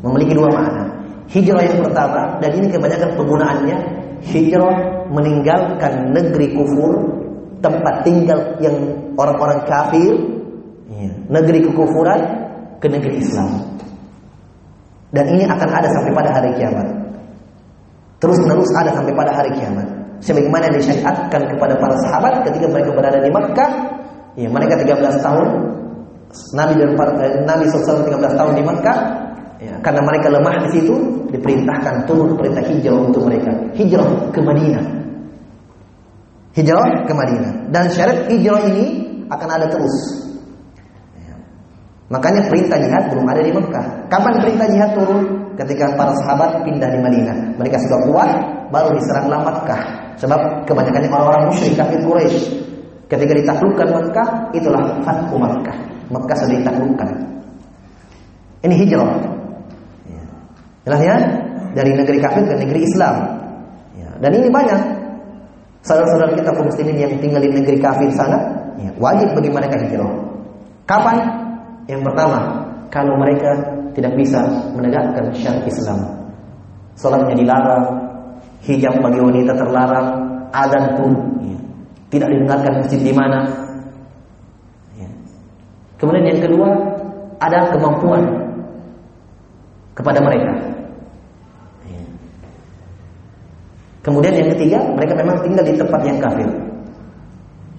memiliki 0.00 0.32
dua 0.32 0.48
makna. 0.48 0.88
Hijrah 1.28 1.60
yang 1.60 1.84
pertama 1.84 2.40
dan 2.40 2.50
ini 2.56 2.72
kebanyakan 2.72 3.12
penggunaannya 3.12 3.78
hijrah 4.24 5.06
meninggalkan 5.12 6.16
negeri 6.16 6.56
kufur, 6.56 6.94
tempat 7.60 8.08
tinggal 8.08 8.56
yang 8.64 8.76
orang-orang 9.14 9.60
kafir, 9.68 10.12
ya, 10.88 11.10
negeri 11.28 11.68
kekufuran 11.68 12.20
ke 12.80 12.86
negeri 12.88 13.20
Islam. 13.20 13.78
Dan 15.08 15.24
ini 15.32 15.44
akan 15.48 15.68
ada 15.68 15.88
sampai 15.88 16.12
pada 16.12 16.30
hari 16.36 16.52
kiamat. 16.56 16.88
Terus 18.18 18.36
menerus 18.44 18.68
ada 18.76 18.92
sampai 18.92 19.14
pada 19.14 19.32
hari 19.32 19.50
kiamat. 19.56 19.86
Sebagaimana 20.18 20.74
disyariatkan 20.74 21.42
kepada 21.54 21.78
para 21.78 21.94
sahabat 22.02 22.42
ketika 22.50 22.66
mereka 22.66 22.90
berada 22.92 23.22
di 23.22 23.30
Makkah, 23.30 23.70
ya 24.34 24.50
mereka 24.50 24.74
13 24.82 25.22
tahun, 25.22 25.48
Nabi 26.52 26.76
dan 26.76 26.92
para, 26.92 27.12
eh, 27.24 27.40
Nabi 27.48 27.64
SAW 27.72 28.04
13 28.04 28.36
tahun 28.36 28.52
di 28.56 28.62
Makkah, 28.64 28.98
ya, 29.58 29.74
karena 29.80 30.00
mereka 30.04 30.28
lemah 30.28 30.54
di 30.68 30.80
situ, 30.80 30.94
diperintahkan 31.32 32.04
turun 32.04 32.36
perintah 32.36 32.64
hijrah 32.64 33.00
untuk 33.00 33.24
mereka, 33.24 33.52
hijrah 33.76 34.08
ke 34.32 34.40
Madinah. 34.44 34.84
Hijrah 36.58 37.06
ke 37.06 37.12
Madinah. 37.14 37.52
Dan 37.70 37.86
syarat 37.92 38.26
hijrah 38.26 38.66
ini 38.66 38.86
akan 39.30 39.48
ada 39.48 39.66
terus. 39.70 39.94
Ya. 41.14 41.36
Makanya 42.10 42.50
perintah 42.50 42.82
jihad 42.82 43.14
belum 43.14 43.26
ada 43.30 43.42
di 43.46 43.52
Mekah. 43.54 43.86
Kapan 44.10 44.34
perintah 44.42 44.66
jihad 44.66 44.90
turun? 44.98 45.54
Ketika 45.54 45.94
para 45.94 46.14
sahabat 46.22 46.66
pindah 46.66 46.90
di 46.90 46.98
Madinah. 46.98 47.58
Mereka 47.62 47.78
sudah 47.86 48.00
kuat, 48.10 48.30
baru 48.74 48.90
diseranglah 48.98 49.40
Mekah. 49.46 49.82
Sebab 50.18 50.66
kebanyakan 50.66 51.06
orang-orang 51.14 51.42
musyrik 51.54 51.78
kafir 51.78 52.02
Quraisy. 52.02 52.67
Ketika 53.08 53.32
ditaklukkan 53.32 53.88
Mekah, 53.88 54.28
itulah 54.52 54.84
Fathu 55.00 55.40
Mekah. 55.40 55.76
Mekah 56.12 56.36
sudah 56.36 56.56
ditaklukkan. 56.60 57.08
Ini 58.68 58.74
hijrah. 58.84 59.16
Ya. 60.08 60.96
Ya? 61.00 61.16
Dari 61.72 61.90
negeri 61.96 62.18
kafir 62.20 62.44
ke 62.44 62.54
negeri 62.56 62.84
Islam. 62.84 63.14
Ya. 63.96 64.10
Dan 64.20 64.30
ini 64.36 64.48
banyak 64.52 64.80
saudara-saudara 65.84 66.36
kita 66.36 66.50
kaum 66.52 66.68
muslimin 66.68 66.96
yang 67.00 67.12
tinggal 67.16 67.40
di 67.40 67.48
negeri 67.48 67.78
kafir 67.80 68.12
sana, 68.12 68.38
ya, 68.76 68.90
wajib 69.00 69.32
bagi 69.32 69.50
mereka 69.52 69.76
hijrah. 69.80 70.12
Kapan? 70.84 71.16
Yang 71.88 72.02
pertama, 72.04 72.38
kalau 72.92 73.16
mereka 73.16 73.56
tidak 73.96 74.12
bisa 74.16 74.44
menegakkan 74.76 75.32
syariat 75.32 75.64
Islam. 75.64 76.00
Salatnya 76.98 77.34
dilarang, 77.36 77.84
hijab 78.64 79.00
bagi 79.00 79.20
wanita 79.22 79.52
terlarang, 79.56 80.06
azan 80.52 80.84
pun 80.98 81.12
ya, 81.46 81.57
tidak 82.08 82.28
didengarkan 82.32 82.72
masjid 82.80 83.00
di 83.00 83.12
mana. 83.12 83.40
Ya. 84.96 85.08
Kemudian 86.00 86.24
yang 86.24 86.40
kedua, 86.40 86.68
ada 87.38 87.68
kemampuan 87.72 88.22
kepada 89.92 90.18
mereka. 90.24 90.52
Ya. 91.84 92.02
Kemudian 94.04 94.34
yang 94.34 94.48
ketiga, 94.56 94.78
mereka 94.96 95.12
memang 95.20 95.36
tinggal 95.44 95.64
di 95.64 95.74
tempat 95.76 96.00
yang 96.04 96.18
kafir. 96.20 96.48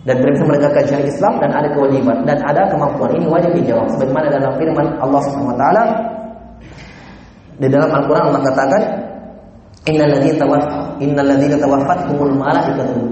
Dan 0.07 0.15
mereka 0.23 0.41
menegakkan 0.47 0.83
syariat 0.87 1.11
Islam 1.11 1.33
dan 1.43 1.51
ada 1.51 1.67
kewajiban 1.75 2.23
dan 2.23 2.39
ada 2.41 2.71
kemampuan. 2.71 3.11
Ini 3.19 3.27
wajib 3.27 3.51
dijawab. 3.51 3.87
Sebagaimana 3.93 4.31
dalam 4.31 4.55
firman 4.55 4.87
Allah 5.03 5.21
Subhanahu 5.27 5.51
wa 5.53 5.59
taala 5.59 5.83
di 7.59 7.67
dalam 7.67 7.91
Al-Qur'an 7.91 8.31
Allah 8.31 8.41
katakan 8.47 8.81
innal 9.91 10.15
ladzina 10.15 10.39
tawaffat 10.39 11.03
innal 11.03 11.27
ladzina 11.27 11.59
tawaffatuhumul 11.59 12.35
malaikatu 12.39 13.03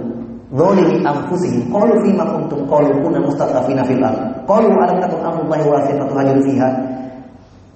dzalimi 0.52 1.04
anfusihim. 1.04 1.68
Qalu 1.68 1.94
fima 2.08 2.24
kuntum? 2.24 2.64
Qalu 2.68 2.90
kunna 3.04 3.20
mustadafina 3.20 3.84
fil 3.84 4.00
ard. 4.00 4.20
Qalu 4.48 4.68
alam 4.72 4.98
takun 5.04 5.22
amrullahi 5.24 5.64
wasi'atan 5.68 6.08
hajiru 6.16 6.42
fiha. 6.48 6.70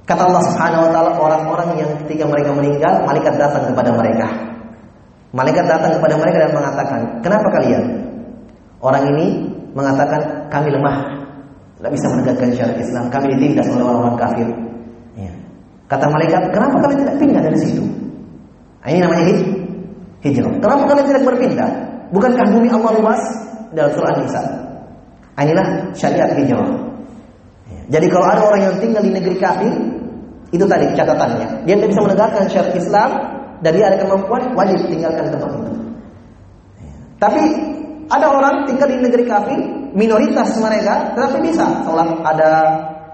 Kata 0.08 0.22
Allah 0.28 0.44
Subhanahu 0.52 0.82
wa 0.88 0.92
taala 0.92 1.12
orang-orang 1.20 1.70
yang 1.80 1.90
ketika 2.04 2.28
mereka 2.28 2.52
meninggal 2.56 2.94
malaikat 3.04 3.34
datang 3.36 3.64
kepada 3.72 3.92
mereka. 3.96 4.28
Malaikat 5.32 5.66
datang 5.68 5.92
kepada 5.96 6.16
mereka 6.20 6.38
dan 6.48 6.52
mengatakan 6.52 7.00
kenapa 7.24 7.48
kalian? 7.60 7.84
Orang 8.82 9.04
ini 9.16 9.48
mengatakan 9.72 10.52
kami 10.52 10.74
lemah. 10.74 11.24
Tidak 11.80 11.92
bisa 11.98 12.08
menegakkan 12.14 12.50
syariat 12.54 12.78
Islam. 12.78 13.04
Kami 13.10 13.26
ditindas 13.38 13.68
oleh 13.74 13.86
orang-orang 13.88 14.18
kafir. 14.20 14.48
Ya. 15.18 15.34
kata 15.92 16.08
malaikat 16.08 16.42
kenapa 16.56 16.76
kalian 16.88 17.00
tidak 17.04 17.16
pindah 17.20 17.42
dari 17.44 17.58
situ? 17.60 17.84
Nah, 18.82 18.88
ini 18.90 19.00
namanya 19.04 19.24
hij 19.28 19.38
hijrah. 20.24 20.54
Kenapa 20.62 20.84
kalian 20.88 21.08
tidak 21.10 21.24
berpindah 21.28 21.91
bukankah 22.12 22.46
bumi 22.52 22.70
Allah 22.72 22.92
luas 23.00 23.22
dalam 23.72 23.92
surah 23.96 24.14
Nisa 24.20 24.42
nah, 25.36 25.44
inilah 25.44 25.68
syariat 25.96 26.32
hijrah 26.36 26.70
ya. 27.72 27.82
jadi 27.88 28.08
kalau 28.12 28.28
ada 28.28 28.42
orang 28.46 28.62
yang 28.68 28.76
tinggal 28.84 29.02
di 29.04 29.12
negeri 29.12 29.36
kafir 29.40 29.74
itu 30.52 30.66
tadi 30.68 30.86
catatannya 30.94 31.64
dia 31.64 31.76
tidak 31.80 31.90
bisa 31.96 32.02
menegakkan 32.04 32.44
syariat 32.52 32.76
Islam 32.76 33.10
dan 33.62 33.72
dia 33.72 33.86
ada 33.88 33.98
kemampuan 34.04 34.42
wajib 34.54 34.80
tinggalkan 34.92 35.32
tempat 35.32 35.50
itu 35.56 35.74
ya. 36.84 36.94
tapi 37.18 37.44
ada 38.12 38.28
orang 38.28 38.68
tinggal 38.68 38.92
di 38.92 39.00
negeri 39.00 39.24
kafir, 39.24 39.60
minoritas 39.96 40.52
mereka, 40.60 41.16
tetapi 41.16 41.48
bisa 41.48 41.64
sholat 41.88 42.12
ada, 42.28 42.52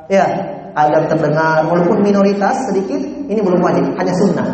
ya, 0.10 0.26
agar 0.74 1.06
terdengar, 1.06 1.70
walaupun 1.70 2.02
minoritas 2.02 2.58
sedikit, 2.66 2.98
ini 3.30 3.38
belum 3.38 3.62
wajib, 3.62 3.94
hanya 3.94 4.14
sunnah. 4.18 4.50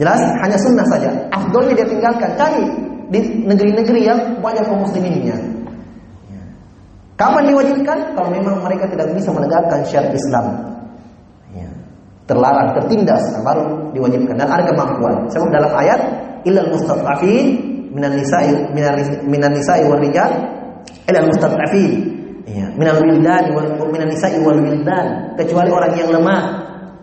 Jelas, 0.00 0.20
hanya 0.40 0.56
sunnah 0.56 0.86
saja. 0.88 1.12
Afdolnya 1.28 1.76
dia 1.76 1.86
tinggalkan, 1.86 2.32
cari 2.40 2.64
di 3.12 3.44
negeri-negeri 3.44 4.00
yang 4.00 4.18
banyak 4.40 4.64
kaum 4.64 4.80
musliminnya. 4.80 5.36
Kapan 7.20 7.52
diwajibkan? 7.52 8.16
Kalau 8.16 8.32
memang 8.32 8.64
mereka 8.64 8.88
tidak 8.88 9.12
bisa 9.12 9.28
menegakkan 9.28 9.84
syariat 9.84 10.16
Islam. 10.16 10.46
Ya. 11.52 11.68
Terlarang, 12.24 12.80
tertindas, 12.80 13.20
baru 13.44 13.92
diwajibkan 13.92 14.40
dan 14.40 14.48
ada 14.48 14.64
kemampuan. 14.64 15.28
Sebab 15.28 15.52
dalam 15.52 15.68
ayat 15.76 16.00
ilal 16.48 16.72
mustad'afin 16.72 17.46
minan 17.92 18.16
nisa'i 18.16 18.54
minan 19.26 19.52
nisa'i 19.52 19.84
wal 19.84 20.00
rijal 20.00 20.30
ila 21.10 21.18
mustad'afin 21.26 21.92
ya 22.46 22.70
minal 22.78 23.02
wildan 23.02 23.50
minan 23.90 24.08
nisa'i 24.08 24.38
wal 24.40 24.56
wildan 24.56 25.34
kecuali 25.36 25.68
orang 25.68 25.92
yang 25.98 26.08
lemah 26.14 26.42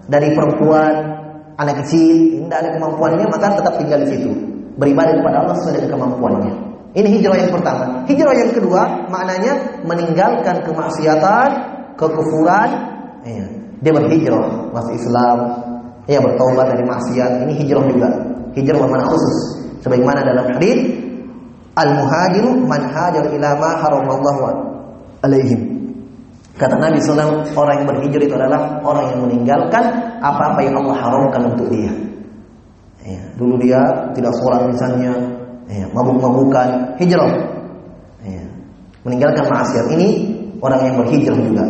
dari 0.08 0.32
perempuan 0.32 1.17
anak 1.58 1.76
kecil 1.84 2.46
tidak 2.48 2.58
ada 2.64 2.70
kemampuannya 2.78 3.26
maka 3.28 3.58
tetap 3.58 3.74
tinggal 3.82 4.00
di 4.06 4.10
situ. 4.14 4.32
Beribadah 4.78 5.14
kepada 5.18 5.38
Allah 5.42 5.56
sesuai 5.58 5.74
dengan 5.82 5.92
kemampuannya. 5.98 6.54
Ini 6.94 7.08
hijrah 7.18 7.38
yang 7.38 7.52
pertama. 7.54 7.86
Hijrah 8.06 8.34
yang 8.38 8.52
kedua 8.54 8.82
maknanya 9.10 9.54
meninggalkan 9.86 10.66
kemaksiatan 10.66 11.50
kekufuran. 11.98 12.70
Ya. 13.28 13.46
dia 13.84 13.92
berhijrah 13.92 14.72
masuk 14.72 14.94
Islam. 14.96 15.38
Ya 16.06 16.22
bertobat 16.22 16.72
dari 16.72 16.86
maksiat. 16.86 17.44
Ini 17.44 17.54
hijrah 17.66 17.84
juga. 17.90 18.10
Hijrah 18.54 18.78
bermakna 18.80 19.10
khusus. 19.10 19.38
Sebagaimana 19.82 20.24
dalam 20.24 20.46
hadis 20.56 20.78
al 21.78 21.90
muhajiru 21.94 22.66
man 22.66 22.82
hajar 22.90 23.26
ila 23.34 23.50
ma 23.62 23.72
haramallahu 23.82 24.42
alaihim 25.22 25.67
kata 26.58 26.76
Nabi 26.78 26.98
SAW 27.00 27.46
orang 27.54 27.76
yang 27.82 27.88
berhijrah 27.88 28.26
itu 28.26 28.36
adalah 28.36 28.82
orang 28.82 29.06
yang 29.14 29.20
meninggalkan 29.30 29.84
apa-apa 30.20 30.60
yang 30.66 30.76
Allah 30.82 30.98
haramkan 30.98 31.42
untuk 31.54 31.70
dia 31.70 31.94
ya, 33.06 33.22
dulu 33.38 33.56
dia 33.62 33.80
tidak 34.18 34.34
sholat 34.42 34.66
misalnya 34.66 35.14
ya, 35.70 35.86
mabuk-mabukan 35.94 36.98
hijrah 36.98 37.32
ya, 38.26 38.44
meninggalkan 39.06 39.46
maksiat 39.46 39.86
ini 39.94 40.10
orang 40.60 40.82
yang 40.82 40.96
berhijrah 40.98 41.40
juga 41.40 41.66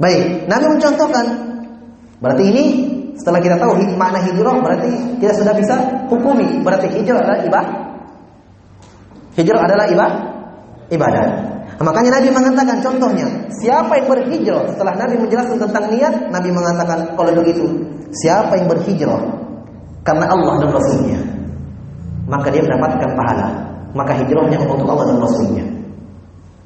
baik 0.00 0.48
Nabi 0.48 0.64
mencontohkan 0.72 1.26
berarti 2.18 2.44
ini 2.48 2.64
setelah 3.12 3.44
kita 3.44 3.60
tahu 3.60 3.76
makna 3.94 4.24
hijrah 4.24 4.56
berarti 4.64 5.20
kita 5.20 5.36
sudah 5.36 5.52
bisa 5.52 5.76
hukumi 6.08 6.64
berarti 6.64 6.88
hijrah 6.90 7.20
adalah 7.22 7.40
ibadah. 7.44 7.82
Hijrah 9.32 9.64
adalah 9.64 9.86
ibadah. 9.88 10.20
Ibadah. 10.92 11.26
Nah, 11.82 11.90
makanya 11.90 12.22
Nabi 12.22 12.30
mengatakan 12.30 12.78
contohnya, 12.78 13.26
siapa 13.58 13.98
yang 13.98 14.06
berhijrah 14.06 14.70
setelah 14.70 14.94
Nabi 15.02 15.18
menjelaskan 15.18 15.58
tentang 15.66 15.90
niat, 15.90 16.14
Nabi 16.30 16.54
mengatakan 16.54 17.18
kalau 17.18 17.34
begitu, 17.42 17.66
siapa 18.14 18.54
yang 18.54 18.70
berhijrah 18.70 19.18
karena 20.06 20.30
Allah 20.30 20.62
dan 20.62 20.70
Rasulnya, 20.70 21.18
maka 22.30 22.54
dia 22.54 22.62
mendapatkan 22.62 23.10
pahala. 23.18 23.48
Maka 23.98 24.14
hijrahnya 24.14 24.62
untuk 24.62 24.86
Allah 24.86 25.10
dan 25.10 25.18
Rasulnya. 25.26 25.66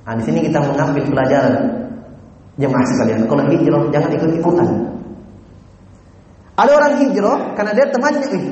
Nah, 0.05 0.21
di 0.21 0.23
sini 0.29 0.45
kita 0.53 0.61
mengambil 0.61 1.09
pelajaran 1.09 1.65
jemaah 2.61 2.85
sekalian. 2.85 3.25
Kalau 3.25 3.43
hijrah 3.49 3.83
jangan 3.89 4.11
ikut-ikutan. 4.21 4.69
Ada 6.61 6.73
orang 6.77 6.93
hijrah 7.01 7.57
karena 7.57 7.73
dia 7.73 7.89
temannya, 7.89 8.29
eh, 8.37 8.45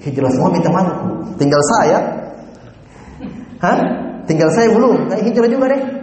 hijrah 0.00 0.32
semua 0.32 0.48
minta 0.48 0.72
temanku, 0.72 1.28
tinggal 1.36 1.60
saya. 1.76 1.98
Hah? 3.60 3.78
Tinggal 4.24 4.48
saya 4.56 4.72
belum, 4.72 5.12
kayak 5.12 5.22
hijrah 5.28 5.48
juga 5.52 5.76
deh. 5.76 5.95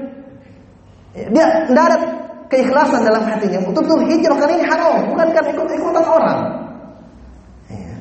Dia 1.14 1.46
tidak 1.70 1.84
ada 1.94 1.98
keikhlasan 2.50 3.02
dalam 3.06 3.24
hatinya. 3.26 3.62
Betul-betul 3.70 4.10
hijrah 4.10 4.38
kali 4.38 4.54
ini 4.58 4.66
haram, 4.66 5.06
bukan 5.14 5.28
karena 5.30 5.50
ikut-ikutan 5.54 6.06
orang. 6.06 6.40
Ya. 7.70 7.96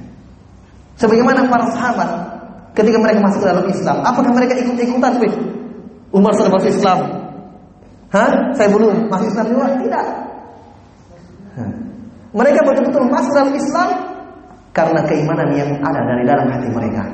Sebagaimana 0.97 1.45
para 1.49 1.67
sahabat 1.77 2.09
ketika 2.73 2.97
mereka 2.97 3.21
masuk 3.21 3.45
ke 3.45 3.49
dalam 3.53 3.67
Islam, 3.69 3.97
apakah 4.01 4.33
mereka 4.33 4.53
ikut-ikutan? 4.57 5.13
Umar 6.13 6.33
sudah 6.37 6.53
masuk 6.53 6.69
Islam, 6.73 6.99
Hah? 8.13 8.53
Saya 8.53 8.69
belum 8.69 9.09
masuk 9.09 9.27
Islam 9.33 9.47
juga? 9.49 9.67
Tidak. 9.81 10.07
Mereka 12.33 12.61
betul-betul 12.65 13.05
masuk 13.09 13.33
dalam 13.33 13.53
Islam 13.57 13.89
karena 14.73 15.01
keimanan 15.05 15.49
yang 15.53 15.71
ada 15.81 16.01
dari 16.01 16.25
dalam 16.25 16.49
hati 16.49 16.69
mereka. 16.69 17.05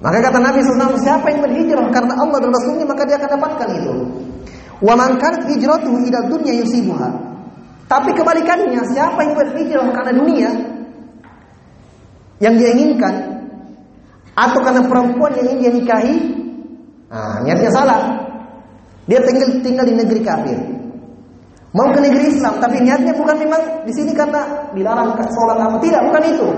Maka 0.00 0.16
kata 0.24 0.38
Nabi 0.40 0.64
SAW, 0.64 0.96
siapa 0.96 1.28
yang 1.28 1.44
berhijrah 1.44 1.92
karena 1.92 2.16
Allah 2.16 2.40
dan 2.40 2.50
Rasulnya 2.56 2.88
maka 2.88 3.04
dia 3.04 3.20
akan 3.20 3.30
dapatkan 3.36 3.68
itu. 3.76 3.94
Wa 4.80 4.96
man 4.96 5.20
kanat 5.20 5.44
hijratuhu 5.44 6.08
ila 6.08 6.18
dunya 6.24 6.56
yusibuha. 6.64 7.08
Tapi 7.84 8.16
kebalikannya, 8.16 8.80
siapa 8.96 9.20
yang 9.20 9.36
berhijrah 9.36 9.92
karena 9.92 10.12
dunia 10.16 10.50
yang 12.40 12.56
dia 12.56 12.72
inginkan 12.72 13.44
atau 14.32 14.60
karena 14.64 14.80
perempuan 14.88 15.36
yang 15.36 15.52
ingin 15.52 15.68
dia 15.68 15.72
nikahi, 15.76 16.16
nah, 17.12 17.44
niatnya 17.44 17.68
salah. 17.68 18.00
Dia 19.04 19.20
tinggal 19.20 19.60
tinggal 19.60 19.84
di 19.84 19.94
negeri 20.00 20.20
kafir. 20.24 20.56
Mau 21.76 21.92
ke 21.92 22.00
negeri 22.00 22.32
Islam, 22.32 22.56
tapi 22.56 22.80
niatnya 22.80 23.12
bukan 23.12 23.36
memang 23.36 23.84
di 23.84 23.92
sini 23.92 24.16
karena 24.16 24.72
dilarang 24.72 25.12
sholat 25.28 25.60
apa 25.60 25.76
tidak, 25.84 26.00
bukan 26.08 26.22
itu. 26.24 26.48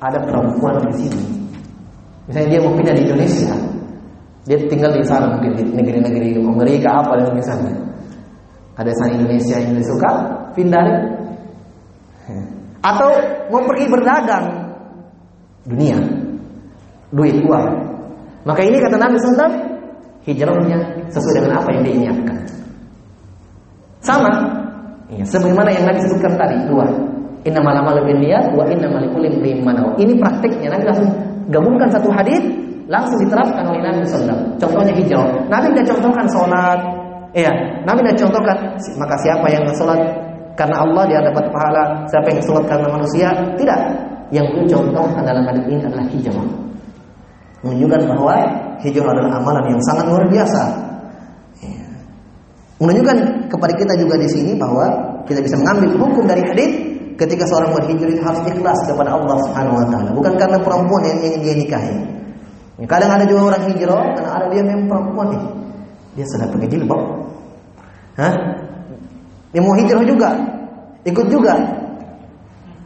Ada 0.00 0.18
perempuan 0.24 0.80
di 0.88 0.96
sini 0.96 1.33
Misalnya 2.24 2.48
dia 2.56 2.60
mau 2.64 2.72
pindah 2.72 2.94
di 2.96 3.02
Indonesia, 3.04 3.52
dia 4.48 4.56
tinggal 4.68 4.96
di 4.96 5.04
sana 5.04 5.36
mungkin 5.36 5.52
di 5.56 5.64
negeri-negeri 5.76 6.40
Amerika 6.40 7.04
apa 7.04 7.20
dan 7.20 7.36
misalnya. 7.36 7.74
Ada 8.74 8.90
sana 8.96 9.14
Indonesia 9.20 9.56
yang 9.60 9.78
suka 9.84 10.10
pindah 10.56 10.86
atau 12.84 13.10
mau 13.48 13.62
pergi 13.64 13.86
berdagang 13.88 14.46
dunia 15.64 15.96
duit 17.12 17.38
uang. 17.44 17.68
Maka 18.44 18.60
ini 18.60 18.76
kata 18.76 18.96
Nabi 19.00 19.16
SAW 19.16 19.56
hijrahnya 20.28 21.08
sesuai 21.08 21.34
dengan 21.40 21.52
apa 21.60 21.68
yang 21.72 21.82
dia 21.84 21.96
niatkan 22.08 22.36
sama 24.04 24.32
ya, 25.08 25.24
sebagaimana 25.24 25.72
yang 25.72 25.84
Nabi 25.88 26.00
sebutkan 26.04 26.36
tadi 26.36 26.56
dua. 26.68 26.86
Inna 27.44 27.60
malama 27.60 27.92
lebih 28.00 28.24
niat 28.24 28.56
wa 28.56 28.64
inna 28.68 28.88
imrin 28.88 29.36
ini 30.00 30.12
praktiknya 30.16 30.72
Nabi 30.72 30.84
langsung 30.88 31.10
gabungkan 31.50 31.88
satu 31.92 32.08
hadis 32.12 32.40
langsung 32.88 33.16
diterapkan 33.20 33.64
oleh 33.64 33.80
Nabi 33.80 34.04
SAW. 34.04 34.60
Contohnya 34.60 34.92
hijau. 34.92 35.24
Nabi 35.48 35.72
tidak 35.72 35.96
contohkan 35.96 36.26
sholat. 36.28 36.78
Iya, 37.34 37.52
Nabi 37.82 37.98
tidak 38.06 38.18
contohkan 38.28 38.56
maka 39.00 39.14
siapa 39.24 39.46
yang 39.50 39.64
sholat 39.74 40.00
karena 40.54 40.76
Allah 40.86 41.02
dia 41.10 41.18
dapat 41.18 41.50
pahala, 41.50 42.06
siapa 42.06 42.30
yang 42.30 42.42
sholat 42.44 42.64
karena 42.70 42.86
manusia 42.86 43.28
tidak. 43.58 43.80
Yang 44.32 44.46
beliau 44.56 44.80
contoh 44.80 45.04
dalam 45.20 45.44
hadis 45.46 45.64
ini 45.68 45.82
adalah 45.84 46.06
hijau. 46.10 46.38
Menunjukkan 47.64 48.00
bahwa 48.08 48.34
hijau 48.82 49.04
adalah 49.04 49.40
amalan 49.40 49.64
yang 49.76 49.80
sangat 49.88 50.04
luar 50.08 50.24
biasa. 50.28 50.62
Iya. 51.60 51.86
Menunjukkan 52.82 53.16
kepada 53.52 53.72
kita 53.76 53.92
juga 54.00 54.14
di 54.20 54.28
sini 54.28 54.52
bahwa 54.56 54.86
kita 55.24 55.40
bisa 55.40 55.56
mengambil 55.60 55.96
hukum 55.96 56.24
dari 56.28 56.42
hadis 56.44 56.93
ketika 57.14 57.44
seorang 57.46 57.74
berhijrah 57.74 58.10
itu 58.10 58.22
harus 58.22 58.42
ikhlas 58.46 58.78
kepada 58.86 59.14
Allah 59.14 59.36
Subhanahu 59.46 59.76
wa 59.78 59.86
taala, 59.90 60.10
bukan 60.14 60.34
karena 60.38 60.58
perempuan 60.60 61.02
yang 61.06 61.18
ingin 61.22 61.40
dia 61.42 61.54
nikahi. 61.56 61.96
Kadang 62.84 63.10
ada 63.14 63.24
juga 63.24 63.54
orang 63.54 63.62
hijrah 63.70 64.02
karena 64.18 64.30
ada 64.34 64.46
dia 64.50 64.62
memang 64.66 64.86
perempuan 64.90 65.26
nih. 65.30 65.42
Dia 66.18 66.26
sudah 66.26 66.46
pakai 66.50 66.68
jilbab. 66.68 67.02
Hah? 68.18 68.34
Dia 69.54 69.60
mau 69.62 69.78
hijrah 69.78 70.02
juga. 70.02 70.30
Ikut 71.06 71.26
juga. 71.30 71.54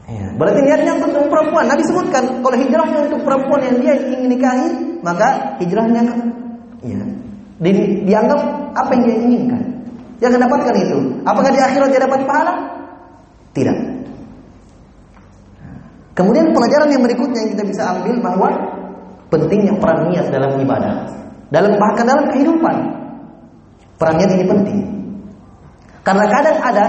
Ya, 0.09 0.29
berarti 0.37 0.61
niatnya 0.65 0.93
untuk 1.01 1.29
perempuan. 1.29 1.69
Nabi 1.69 1.85
sebutkan 1.85 2.45
kalau 2.45 2.57
hijrahnya 2.57 3.01
untuk 3.09 3.21
perempuan 3.25 3.61
yang 3.65 3.77
dia 3.81 3.93
ingin 3.97 4.29
nikahi, 4.29 4.69
maka 5.05 5.57
hijrahnya 5.61 6.01
ya, 6.85 7.01
di, 7.61 7.71
dianggap 8.09 8.41
apa 8.77 8.91
yang 8.97 9.03
dia 9.05 9.17
inginkan. 9.25 9.63
Dia 10.21 10.33
akan 10.33 10.41
dapatkan 10.49 10.75
itu. 10.81 10.99
Apakah 11.25 11.51
di 11.53 11.61
akhirat 11.61 11.89
dia 11.93 12.01
dapat 12.05 12.21
pahala? 12.25 12.55
Tidak. 13.57 13.77
Kemudian 16.19 16.51
pelajaran 16.51 16.91
yang 16.91 17.03
berikutnya 17.07 17.47
yang 17.47 17.51
kita 17.55 17.65
bisa 17.71 17.83
ambil 17.95 18.19
bahwa 18.19 18.51
pentingnya 19.31 19.79
peran 19.79 20.11
niat 20.11 20.27
dalam 20.35 20.59
ibadah, 20.59 21.07
dalam 21.55 21.79
bahkan 21.79 22.11
dalam 22.11 22.27
kehidupan. 22.35 22.77
Peran 24.03 24.15
niat 24.19 24.31
ini 24.35 24.45
penting. 24.51 24.79
Karena 26.03 26.27
kadang 26.27 26.59
ada 26.59 26.87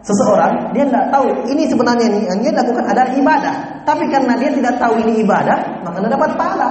seseorang 0.00 0.72
dia 0.72 0.88
tidak 0.88 1.12
tahu 1.12 1.28
ini 1.52 1.68
sebenarnya 1.68 2.06
ini 2.08 2.20
yang 2.24 2.38
dia 2.40 2.52
lakukan 2.56 2.84
adalah 2.88 3.12
ibadah, 3.12 3.54
tapi 3.84 4.04
karena 4.08 4.32
dia 4.40 4.50
tidak 4.56 4.74
tahu 4.80 4.94
ini 5.04 5.20
ibadah, 5.20 5.58
maka 5.84 5.96
tidak 6.00 6.12
dapat 6.16 6.30
pahala. 6.40 6.68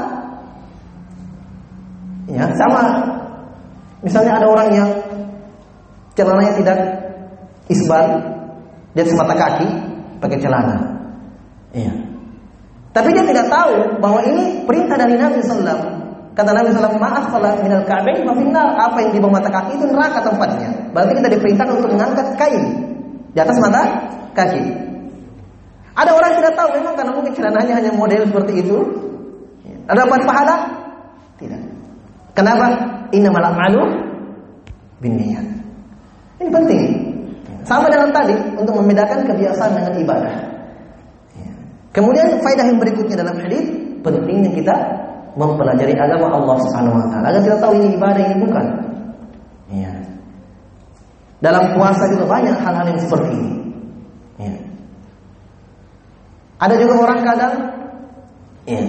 Ya, 2.33 2.49
sama. 2.57 2.83
Misalnya 4.01 4.41
ada 4.41 4.47
orang 4.49 4.69
yang 4.73 4.89
celananya 6.17 6.53
tidak 6.57 6.77
isbal, 7.69 8.05
dia 8.97 9.05
semata 9.05 9.37
kaki 9.37 9.69
pakai 10.17 10.41
celana. 10.41 10.90
Iya. 11.71 11.93
Tapi 12.91 13.09
dia 13.15 13.23
tidak 13.23 13.47
tahu 13.47 14.03
bahwa 14.03 14.19
ini 14.27 14.67
perintah 14.67 14.99
dari 14.99 15.15
Nabi 15.15 15.39
Sallam. 15.39 15.79
Kata 16.35 16.51
Nabi 16.51 16.75
Sallam, 16.75 16.99
maaf 16.99 17.31
kalau 17.31 17.55
minal 17.63 17.83
ka'bain 17.87 18.23
mafinnar. 18.27 18.75
Apa 18.75 18.99
yang 19.03 19.11
di 19.15 19.19
bawah 19.23 19.39
mata 19.39 19.47
kaki 19.47 19.79
itu 19.79 19.85
neraka 19.87 20.19
tempatnya. 20.23 20.69
Berarti 20.91 21.13
kita 21.15 21.29
diperintahkan 21.31 21.75
untuk 21.79 21.91
mengangkat 21.95 22.27
kain 22.35 22.63
di 23.31 23.39
atas 23.39 23.55
mata 23.63 23.81
kaki. 24.35 24.63
Ada 25.95 26.11
orang 26.11 26.31
tidak 26.39 26.53
tahu 26.55 26.69
memang 26.79 26.93
karena 26.95 27.11
mungkin 27.15 27.33
celananya 27.35 27.73
hanya 27.79 27.91
model 27.95 28.21
seperti 28.27 28.53
itu. 28.63 28.77
Ada 29.87 30.07
apa 30.07 30.15
pahala? 30.23 30.55
Tidak. 31.39 31.61
Kenapa? 32.31 32.65
Innamal 33.11 33.43
a'malu 33.43 33.83
binniyat. 35.03 35.47
Ini 36.39 36.49
penting. 36.51 36.83
Sama 37.67 37.91
dengan 37.91 38.11
tadi 38.15 38.35
untuk 38.55 38.75
membedakan 38.79 39.27
kebiasaan 39.27 39.71
dengan 39.79 39.93
ibadah. 39.99 40.50
Kemudian 41.91 42.39
faedah 42.39 42.65
yang 42.71 42.79
berikutnya 42.79 43.19
dalam 43.19 43.35
hadis 43.35 43.67
pentingnya 43.99 44.51
kita 44.55 44.75
mempelajari 45.35 45.95
agama 45.95 46.27
Allah 46.31 46.55
Subhanahu 46.63 46.95
wa 46.99 47.07
taala 47.11 47.25
agar 47.31 47.41
kita 47.43 47.57
tahu 47.59 47.73
ini 47.79 47.87
ibadah 47.95 48.23
ini 48.23 48.35
bukan. 48.39 48.65
Ya. 49.71 49.93
Dalam 51.43 51.75
puasa 51.75 52.07
juga 52.11 52.25
banyak 52.27 52.55
hal-hal 52.59 52.85
yang 52.95 53.01
seperti 53.01 53.31
ini. 53.35 53.53
Ya. 54.39 54.55
Ada 56.63 56.75
juga 56.79 56.93
orang 57.03 57.19
kadang 57.27 57.53
ya, 58.69 58.83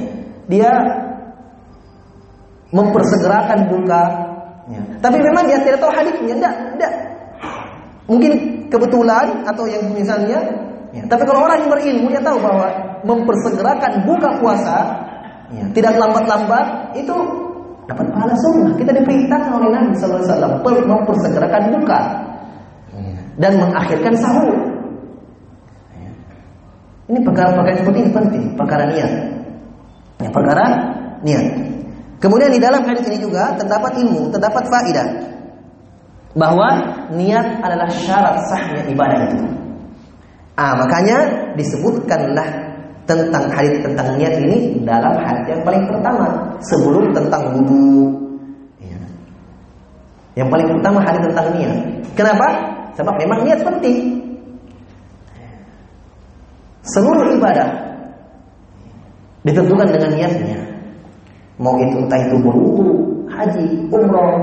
dia 0.47 0.71
mempersegerakan 2.71 3.67
buka 3.67 4.03
ya. 4.71 4.83
Tapi 5.03 5.19
memang 5.19 5.45
dia 5.51 5.59
tidak 5.63 5.83
tahu 5.83 5.91
hadisnya, 5.91 6.35
tidak, 6.39 6.55
tidak. 6.79 6.93
Mungkin 8.07 8.33
kebetulan 8.71 9.47
atau 9.47 9.65
yang 9.67 9.91
misalnya 9.91 10.62
ya. 10.93 11.03
Tapi 11.09 11.23
kalau 11.27 11.49
orang 11.49 11.65
yang 11.65 11.71
berilmu 11.73 12.07
dia 12.13 12.23
tahu 12.23 12.39
bahwa 12.39 12.69
mempersegerakan 13.03 14.07
buka 14.07 14.29
puasa, 14.39 14.77
ya, 15.51 15.65
tidak 15.75 15.99
lambat-lambat, 15.99 16.95
itu 16.95 17.17
dapat 17.91 18.07
pahala 18.15 18.35
sunnah. 18.39 18.73
Kita 18.79 18.95
diperintahkan 18.95 19.51
oleh 19.51 19.69
Nabi 19.75 19.93
Sallallahu 19.99 20.23
Alaihi 20.23 20.33
Wasallam 20.63 20.87
mempersegerakan 20.87 21.63
buka 21.75 22.01
ya, 22.95 23.19
dan 23.43 23.53
mengakhirkan 23.59 24.15
sahur. 24.17 24.55
Ya. 25.97 26.11
Ini 27.11 27.19
perkara-perkara 27.27 27.77
seperti 27.83 27.99
ini 27.99 28.11
penting, 28.15 28.43
perkara 28.55 28.85
niat. 28.87 29.13
Ya, 30.23 30.29
perkara 30.31 30.65
niat. 31.27 31.47
Kemudian 32.23 32.55
di 32.55 32.63
dalam 32.63 32.87
hadis 32.87 33.03
ini 33.11 33.19
juga 33.19 33.59
terdapat 33.59 33.99
ilmu, 33.99 34.31
terdapat 34.31 34.63
faidah 34.71 35.09
bahwa 36.39 36.69
niat 37.13 37.61
adalah 37.61 37.91
syarat 37.91 38.39
sahnya 38.47 38.87
ibadah 38.87 39.19
itu. 39.27 39.62
Ah, 40.53 40.77
makanya 40.77 41.49
disebutkanlah 41.57 42.73
tentang 43.09 43.45
hadis 43.51 43.83
tentang 43.83 44.15
niat 44.21 44.37
ini 44.37 44.85
dalam 44.85 45.17
hadis 45.19 45.49
yang 45.49 45.63
paling 45.65 45.85
pertama 45.89 46.27
sebelum 46.61 47.11
tentang 47.17 47.43
wudhu. 47.57 48.13
Ya. 48.79 49.01
Yang 50.39 50.49
paling 50.53 50.69
pertama 50.77 50.99
hadis 51.03 51.23
tentang 51.33 51.49
niat. 51.57 51.79
Kenapa? 52.13 52.47
Sebab 52.95 53.15
memang 53.17 53.49
niat 53.49 53.61
penting. 53.65 54.21
Seluruh 56.85 57.33
ibadah 57.33 57.69
ditentukan 59.49 59.89
dengan 59.89 60.11
niatnya. 60.13 60.61
Mau 61.57 61.79
itu 61.79 61.95
entah 61.95 62.19
itu 62.19 62.37
berwudu, 62.43 62.91
haji, 63.31 63.87
umroh, 63.93 64.35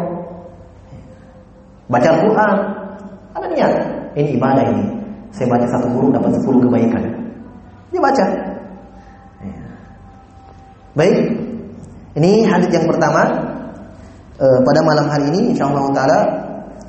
baca 1.91 2.10
Quran, 2.22 2.55
ada 3.36 3.47
niat. 3.51 3.74
Ini 4.16 4.39
ibadah 4.39 4.66
ini. 4.72 4.99
Saya 5.34 5.48
baca 5.48 5.66
satu 5.70 5.88
guru 5.94 6.10
dapat 6.14 6.34
sepuluh 6.40 6.68
kebaikan. 6.68 7.04
Dia 7.94 8.02
baca. 8.02 8.26
Baik. 10.98 11.18
Ini 12.18 12.32
hadis 12.50 12.70
yang 12.74 12.90
pertama. 12.90 13.24
uh, 14.40 14.60
pada 14.64 14.80
malam 14.88 15.06
hari 15.12 15.26
ini 15.36 15.40
insyaallah 15.54 15.84
taala 15.92 16.20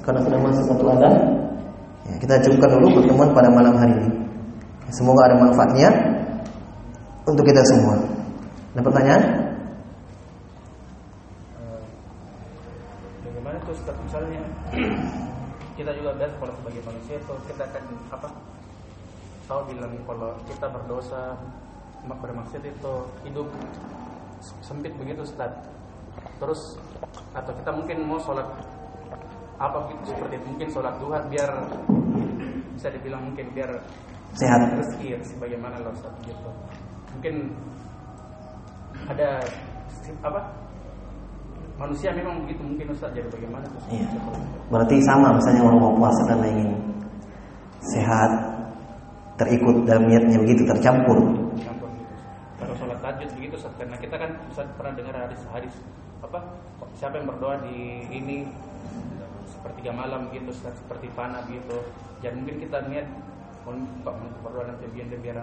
karena 0.06 0.20
sudah 0.22 0.38
masuk 0.38 0.64
waktu 0.70 0.86
azan 0.96 1.14
ya, 2.08 2.14
kita 2.22 2.34
cukupkan 2.46 2.70
dulu 2.78 2.86
pertemuan 3.02 3.30
pada 3.34 3.48
malam 3.50 3.74
hari 3.76 3.94
ini. 4.00 4.10
Semoga 4.90 5.30
ada 5.30 5.36
manfaatnya 5.38 5.88
untuk 7.26 7.46
kita 7.46 7.62
semua. 7.62 7.94
Ada 8.74 8.82
pertanyaan? 8.82 9.22
Eh, 11.58 11.82
bagaimana 13.26 13.56
tuh 13.66 13.74
Ustaz 13.74 13.94
misalnya 14.02 14.42
kita 15.80 15.96
juga 15.96 16.12
biasa 16.12 16.34
kalau 16.36 16.52
sebagai 16.60 16.82
manusia 16.84 17.16
itu 17.16 17.34
kita 17.48 17.62
akan 17.64 17.84
apa 18.12 18.28
tahu 19.48 19.60
bilang 19.72 19.96
kalau 20.04 20.30
kita 20.44 20.66
berdosa 20.68 21.22
bermaksud 22.04 22.60
itu 22.60 22.92
hidup 23.24 23.48
sempit 24.60 24.92
begitu 25.00 25.24
Ustaz. 25.24 25.52
Terus 26.36 26.76
atau 27.32 27.52
kita 27.56 27.72
mungkin 27.72 28.04
mau 28.04 28.20
sholat 28.20 28.44
apa 29.56 29.88
gitu 29.92 30.12
seperti 30.12 30.36
itu 30.40 30.46
mungkin 30.52 30.68
sholat 30.68 30.94
duha 31.00 31.18
biar 31.32 31.50
bisa 32.76 32.88
dibilang 32.92 33.32
mungkin 33.32 33.48
biar 33.56 33.70
sehat. 34.36 34.60
rezeki 34.84 35.16
sebagaimana 35.32 35.80
loh 35.80 35.96
Ustaz 35.96 36.12
gitu. 36.28 36.50
Mungkin 37.16 37.56
ada 39.08 39.40
apa 40.28 40.40
manusia 41.80 42.12
memang 42.12 42.44
begitu 42.44 42.60
mungkin 42.60 42.92
Ustaz 42.92 43.16
jadi 43.16 43.24
bagaimana? 43.32 43.64
Iya. 43.88 44.04
Berarti 44.68 45.00
sama 45.00 45.32
misalnya 45.32 45.64
orang 45.64 45.80
mau 45.80 45.96
puasa 45.96 46.22
karena 46.28 46.46
ingin 46.52 46.70
sehat 47.80 48.30
terikut 49.40 49.88
dalam 49.88 50.04
niatnya 50.04 50.36
begitu 50.44 50.68
tercampur. 50.68 51.16
Campur 51.64 51.88
gitu. 51.96 52.14
Kalau 52.60 52.74
sholat 52.76 53.00
tahajud 53.00 53.28
begitu 53.32 53.54
Ustaz 53.56 53.72
karena 53.80 53.96
kita 53.96 54.20
kan 54.20 54.30
Ustaz 54.52 54.68
pernah 54.76 54.92
dengar 54.92 55.14
hadis-hadis 55.24 55.72
apa 56.20 56.38
siapa 57.00 57.16
yang 57.16 57.32
berdoa 57.32 57.56
di 57.64 58.04
ini 58.12 58.44
sepertiga 59.48 59.96
malam 59.96 60.28
gitu 60.36 60.52
Ustaz 60.52 60.76
seperti 60.76 61.08
panah 61.16 61.40
gitu. 61.48 61.80
Dan 62.20 62.44
mungkin 62.44 62.60
kita 62.60 62.84
niat 62.92 63.08
untuk 63.64 64.12
berdoa 64.44 64.68
nanti 64.68 64.84
biar 64.92 65.08
biar 65.24 65.36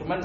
cuman 0.00 0.20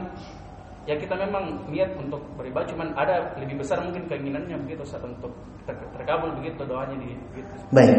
ya 0.90 0.98
kita 0.98 1.14
memang 1.14 1.70
niat 1.70 1.94
untuk 1.98 2.22
beribadah 2.34 2.66
cuman 2.74 2.94
ada 2.98 3.38
lebih 3.38 3.62
besar 3.62 3.82
mungkin 3.86 4.10
keinginannya 4.10 4.58
begitu 4.66 4.82
saat 4.86 5.06
untuk 5.06 5.30
ter 5.70 5.78
terkabul 5.94 6.34
begitu 6.42 6.66
doanya 6.66 6.98
di 6.98 7.14
gitu. 7.38 7.54
Baik. 7.70 7.98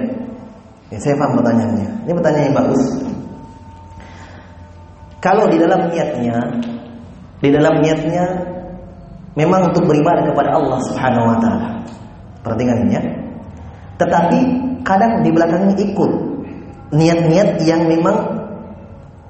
Ya, 0.91 0.99
saya 1.01 1.14
paham 1.16 1.41
pertanyaannya. 1.41 1.89
Ini 2.05 2.12
pertanyaan 2.12 2.47
yang 2.53 2.59
bagus. 2.59 2.83
Kalau 5.22 5.47
di 5.47 5.57
dalam 5.57 5.89
niatnya, 5.89 6.37
di 7.39 7.49
dalam 7.55 7.74
niatnya 7.80 8.24
memang 9.39 9.70
untuk 9.70 9.87
beribadah 9.87 10.26
kepada 10.26 10.51
Allah 10.59 10.78
Subhanahu 10.91 11.30
wa 11.30 11.37
taala. 11.39 11.68
Perhatikan 12.43 12.76
ini 12.85 12.99
ya. 12.99 13.03
Tetapi 14.03 14.39
kadang 14.83 15.22
di 15.22 15.30
belakangnya 15.30 15.78
ikut 15.78 16.12
niat-niat 16.93 17.62
yang 17.62 17.87
memang 17.87 18.18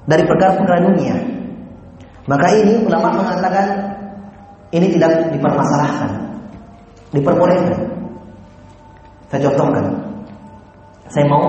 dari 0.09 0.25
perkara-perkara 0.27 0.81
dunia. 0.89 1.32
Maka 2.31 2.47
ini 2.55 2.87
ulama 2.87 3.19
mengatakan 3.19 3.67
ini 4.71 4.87
tidak 4.95 5.35
dipermasalahkan, 5.35 6.11
diperbolehkan. 7.11 7.81
Saya 9.29 9.49
contohkan, 9.49 9.85
saya 11.09 11.25
mau 11.27 11.45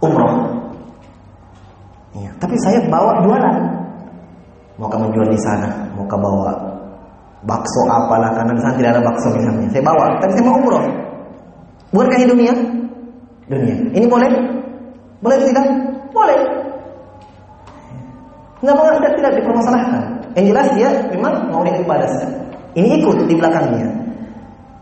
umroh, 0.00 0.32
ya, 2.14 2.30
tapi 2.38 2.54
saya 2.62 2.78
bawa 2.86 3.20
jualan, 3.26 3.56
mau 4.78 4.86
kamu 4.86 5.10
jual 5.12 5.28
di 5.28 5.40
sana, 5.42 5.66
mau 5.98 6.06
kamu 6.06 6.24
bawa 6.24 6.54
bakso 7.42 7.80
apalah 7.90 8.30
karena 8.38 8.52
di 8.54 8.62
sana 8.62 8.74
tidak 8.78 8.90
ada 8.96 9.02
bakso 9.02 9.28
misalnya, 9.34 9.66
saya 9.74 9.82
bawa, 9.82 10.04
tapi 10.22 10.30
saya 10.38 10.44
mau 10.46 10.56
umroh, 10.62 10.84
bukankah 11.90 12.16
ini 12.22 12.26
dunia? 12.30 12.54
Dunia, 13.50 13.76
ini 13.90 14.06
boleh? 14.06 14.30
Boleh 15.20 15.36
tidak? 15.42 15.66
Boleh. 16.14 16.38
Nggak 18.60 18.76
mau 18.76 18.88
tidak, 19.00 19.12
tidak 19.16 19.32
dipermasalahkan. 19.40 20.02
Yang 20.36 20.46
jelas 20.52 20.68
dia 20.76 20.88
memang 21.10 21.48
mau 21.48 21.64
ibadah. 21.64 22.10
Ini 22.76 23.02
ikut 23.02 23.26
di 23.26 23.34
belakangnya. 23.34 23.88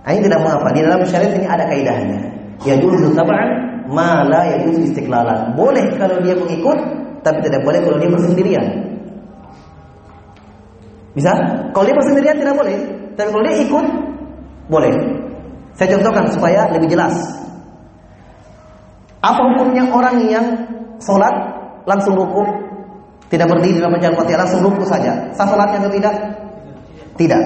Nah, 0.04 0.10
ini 0.12 0.20
tidak 0.24 0.40
mengapa. 0.44 0.68
Di 0.74 0.80
dalam 0.84 1.00
syariat 1.06 1.32
ini 1.36 1.46
ada 1.46 1.64
kaidahnya. 1.68 2.20
Ya 2.66 2.74
juzu 2.80 3.14
tab'an 3.14 3.48
ma 3.88 4.26
la 4.26 4.44
yajuzu 4.56 4.92
istiqlalan. 4.92 5.54
Boleh 5.54 5.84
kalau 5.96 6.18
dia 6.20 6.34
mengikut, 6.36 6.78
tapi 7.22 7.38
tidak 7.44 7.62
boleh 7.64 7.80
kalau 7.86 7.96
dia 8.02 8.10
bersendirian. 8.10 8.66
Bisa? 11.16 11.32
Kalau 11.72 11.84
dia 11.86 11.96
bersendirian 11.96 12.36
tidak 12.36 12.54
boleh. 12.58 12.76
Tapi 13.14 13.28
kalau 13.30 13.44
dia 13.46 13.56
ikut, 13.62 13.86
boleh. 14.68 14.92
Saya 15.78 15.88
contohkan 15.96 16.24
supaya 16.34 16.66
lebih 16.74 16.90
jelas. 16.90 17.14
Apa 19.22 19.38
hukumnya 19.38 19.86
orang 19.90 20.16
yang 20.30 20.46
sholat 21.02 21.34
langsung 21.86 22.14
rukuk 22.14 22.67
tidak 23.28 23.46
berdiri 23.52 23.76
dalam 23.80 23.92
bacaan 23.92 24.16
Fatihah 24.16 24.40
langsung 24.40 24.64
saja. 24.88 25.12
Sah 25.36 25.44
salatnya 25.44 25.84
atau 25.84 25.92
tidak? 25.92 26.14
Tidak. 27.20 27.42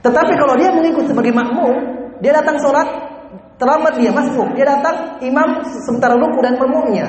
Tetapi 0.00 0.32
kalau 0.38 0.54
dia 0.56 0.70
mengikut 0.70 1.10
sebagai 1.10 1.34
makmum, 1.34 1.74
dia 2.22 2.32
datang 2.32 2.56
sholat 2.62 2.86
terlambat 3.60 4.00
dia 4.00 4.08
masuk, 4.14 4.48
dia 4.56 4.64
datang 4.64 5.20
imam 5.20 5.60
sementara 5.84 6.16
ruku 6.16 6.40
dan 6.40 6.56
makmumnya. 6.56 7.06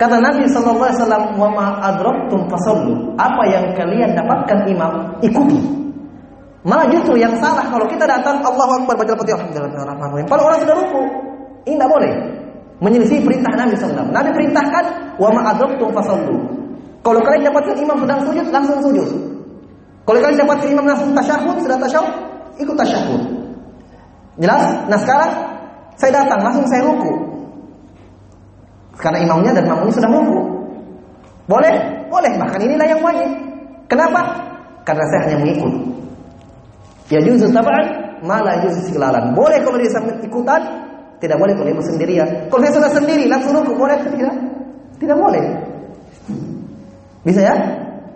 Kata 0.00 0.16
Nabi 0.16 0.48
sallallahu 0.48 0.88
alaihi 0.88 0.96
wasallam, 0.96 1.24
"Wa 1.36 1.48
ma 1.52 1.66
adraktum 1.92 2.48
fasallu." 2.48 3.12
Apa 3.20 3.44
yang 3.52 3.76
kalian 3.76 4.16
dapatkan 4.16 4.64
imam, 4.64 5.20
ikuti. 5.20 5.60
Malah 6.64 6.88
justru 6.88 7.20
yang 7.20 7.36
salah 7.36 7.68
kalau 7.68 7.84
kita 7.84 8.08
datang 8.08 8.40
Allahu 8.40 8.84
Akbar 8.84 8.96
baca 8.96 9.12
Fatihah 9.12 9.44
Bismillahirrahmanirrahim. 9.44 10.28
Kalau 10.28 10.42
orang 10.48 10.60
sudah 10.64 10.76
ruku, 10.76 11.02
ini 11.68 11.76
tidak 11.76 11.90
boleh. 11.92 12.12
Menyelisih 12.80 13.20
perintah 13.20 13.52
Nabi 13.60 13.76
wasallam. 13.76 14.08
Nabi 14.08 14.28
perintahkan, 14.32 14.84
"Wa 15.20 15.28
ma 15.36 15.40
adraktum 15.52 15.92
fasallu." 15.92 16.59
Kalau 17.00 17.20
kalian 17.24 17.48
dapatkan 17.48 17.76
imam 17.80 17.96
sedang 18.04 18.20
sujud, 18.28 18.46
langsung 18.52 18.78
sujud. 18.84 19.08
Kalau 20.04 20.18
kalian 20.20 20.38
dapatkan 20.44 20.68
imam 20.68 20.86
langsung 20.88 21.10
tasyahud, 21.16 21.56
sudah 21.64 21.78
tasyahud, 21.80 22.14
ikut 22.60 22.76
tasyahud. 22.76 23.22
Jelas? 24.40 24.64
Nah 24.88 24.98
sekarang 25.00 25.32
saya 25.96 26.24
datang, 26.24 26.40
langsung 26.44 26.64
saya 26.68 26.84
ruku. 26.84 27.12
Karena 29.00 29.24
imamnya 29.24 29.56
dan 29.56 29.64
makmumnya 29.64 29.96
sudah 29.96 30.10
ruku. 30.12 30.40
Boleh? 31.48 31.74
Boleh. 32.12 32.32
Bahkan 32.36 32.60
inilah 32.60 32.86
yang 32.88 33.00
wajib. 33.00 33.30
Kenapa? 33.88 34.20
Karena 34.84 35.04
saya 35.08 35.20
hanya 35.28 35.36
mengikut. 35.40 35.72
Ya 37.10 37.18
juzu 37.24 37.50
tab'an, 37.50 38.20
malah 38.22 38.60
juzu 38.62 38.92
siklalan. 38.92 39.34
Boleh 39.34 39.58
kalau 39.64 39.80
dia 39.80 39.90
sambil 39.90 40.14
ikutan, 40.20 40.62
tidak 41.18 41.36
boleh 41.40 41.52
kalau 41.56 41.68
dia 41.68 41.84
sendirian. 41.84 42.28
Kalau 42.52 42.60
dia 42.62 42.72
sudah 42.76 42.90
sendiri 42.92 43.24
langsung 43.26 43.56
ruku, 43.56 43.72
boleh 43.74 43.96
tidak? 44.04 44.36
Tidak 45.00 45.16
boleh. 45.16 45.44
Bisa 47.20 47.40
ya? 47.44 47.54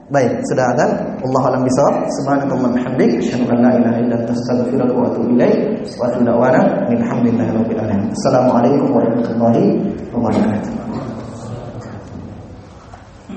Baik, 0.09 0.41
sudah 0.49 0.73
ada. 0.77 0.85
Allah 1.21 1.43
alam 1.49 1.61
bisawab. 1.65 2.09
Subhanakallah 2.21 2.71
bihamdik, 2.77 3.21
asyhadu 3.25 3.49
an 3.53 3.59
la 3.65 3.71
ilaha 3.77 3.97
illa 4.01 4.17
anta 4.21 4.33
astaghfiruka 4.33 4.93
wa 4.93 5.09
atubu 5.09 5.29
ilaik. 5.37 5.57
Wa 5.97 6.09
atubu 6.09 6.25
da'wana 6.29 6.61
alhamdulillahi. 6.89 8.13
Assalamualaikum 8.13 8.89
warahmatullahi 8.93 9.65
wabarakatuh. 10.13 11.04